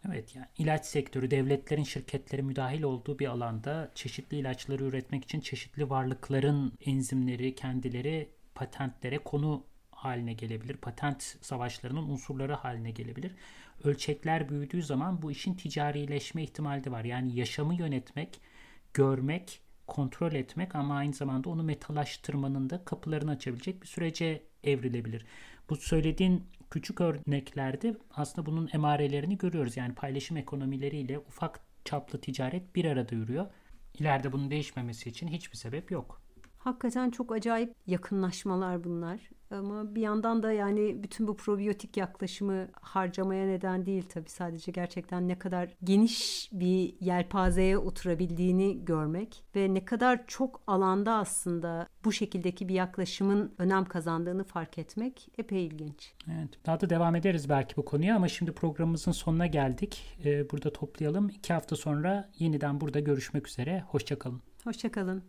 Evet 0.08 0.36
yani 0.36 0.46
ilaç 0.58 0.86
sektörü 0.86 1.32
devletlerin 1.32 1.84
şirketleri 1.84 2.44
müdahil 2.44 2.84
olduğu 2.84 3.20
bir 3.20 3.28
alanda 3.28 3.92
çeşitli 3.96 4.38
ilaçları 4.38 4.84
üretmek 4.84 5.24
için 5.24 5.40
çeşitli 5.40 5.90
varlıkların 5.90 6.74
enzimleri 6.86 7.56
kendileri 7.56 8.30
patentlere 8.56 9.18
konu 9.18 9.64
haline 9.92 10.34
gelebilir. 10.34 10.78
Patent 10.78 11.24
savaşlarının 11.42 12.10
unsurları 12.10 12.54
haline 12.54 12.92
gelebilir. 12.92 13.36
Ölçekler 13.84 14.50
büyüdüğü 14.50 14.84
zaman 14.84 15.22
bu 15.22 15.32
işin 15.32 15.54
ticarileşme 15.54 16.44
ihtimali 16.44 16.84
de 16.84 16.92
var. 16.92 17.04
Yani 17.04 17.36
yaşamı 17.36 17.76
yönetmek, 17.76 18.42
görmek, 18.94 19.62
kontrol 19.88 20.34
etmek 20.34 20.76
ama 20.76 20.96
aynı 20.96 21.14
zamanda 21.14 21.50
onu 21.50 21.64
metalaştırmanın 21.64 22.70
da 22.70 22.86
kapılarını 22.86 23.32
açabilecek 23.32 23.82
bir 23.82 23.88
sürece 23.88 24.44
evrilebilir. 24.64 25.26
Bu 25.70 25.76
söylediğin 25.76 26.44
küçük 26.70 27.02
örneklerde 27.02 27.98
aslında 28.12 28.46
bunun 28.46 28.70
emarelerini 28.74 29.38
görüyoruz. 29.38 29.78
Yani 29.78 29.96
paylaşım 29.96 30.38
ekonomileriyle 30.38 31.20
ufak 31.20 31.60
çaplı 31.86 32.22
ticaret 32.22 32.76
bir 32.76 32.86
arada 32.86 33.16
yürüyor. 33.16 33.46
İleride 34.00 34.32
bunun 34.32 34.52
değişmemesi 34.52 35.10
için 35.10 35.28
hiçbir 35.28 35.58
sebep 35.58 35.92
yok. 35.92 36.21
Hakikaten 36.64 37.10
çok 37.10 37.32
acayip 37.32 37.76
yakınlaşmalar 37.88 38.84
bunlar. 38.84 39.30
Ama 39.52 39.96
bir 39.96 40.02
yandan 40.02 40.44
da 40.44 40.52
yani 40.52 41.04
bütün 41.04 41.28
bu 41.28 41.38
probiyotik 41.38 41.98
yaklaşımı 41.98 42.68
harcamaya 42.82 43.46
neden 43.46 43.86
değil 43.86 44.04
tabii. 44.10 44.30
Sadece 44.30 44.72
gerçekten 44.72 45.28
ne 45.28 45.40
kadar 45.40 45.70
geniş 45.84 46.50
bir 46.54 46.96
yelpazeye 47.00 47.78
oturabildiğini 47.78 48.86
görmek 48.86 49.44
ve 49.56 49.74
ne 49.74 49.86
kadar 49.86 50.28
çok 50.28 50.62
alanda 50.68 51.14
aslında 51.14 51.88
bu 52.06 52.12
şekildeki 52.12 52.70
bir 52.70 52.74
yaklaşımın 52.74 53.54
önem 53.58 53.86
kazandığını 53.86 54.44
fark 54.44 54.78
etmek 54.78 55.30
epey 55.38 55.66
ilginç. 55.66 56.14
Evet, 56.28 56.66
daha 56.66 56.82
da 56.82 56.90
devam 56.90 57.16
ederiz 57.16 57.50
belki 57.50 57.78
bu 57.78 57.86
konuya 57.86 58.16
ama 58.16 58.28
şimdi 58.28 58.52
programımızın 58.52 59.12
sonuna 59.12 59.48
geldik. 59.48 60.18
Ee, 60.26 60.50
burada 60.50 60.74
toplayalım. 60.74 61.30
İki 61.30 61.54
hafta 61.54 61.76
sonra 61.76 62.30
yeniden 62.40 62.82
burada 62.82 63.00
görüşmek 63.00 63.48
üzere. 63.48 63.84
Hoşçakalın. 63.88 64.42
Hoşçakalın. 64.64 65.24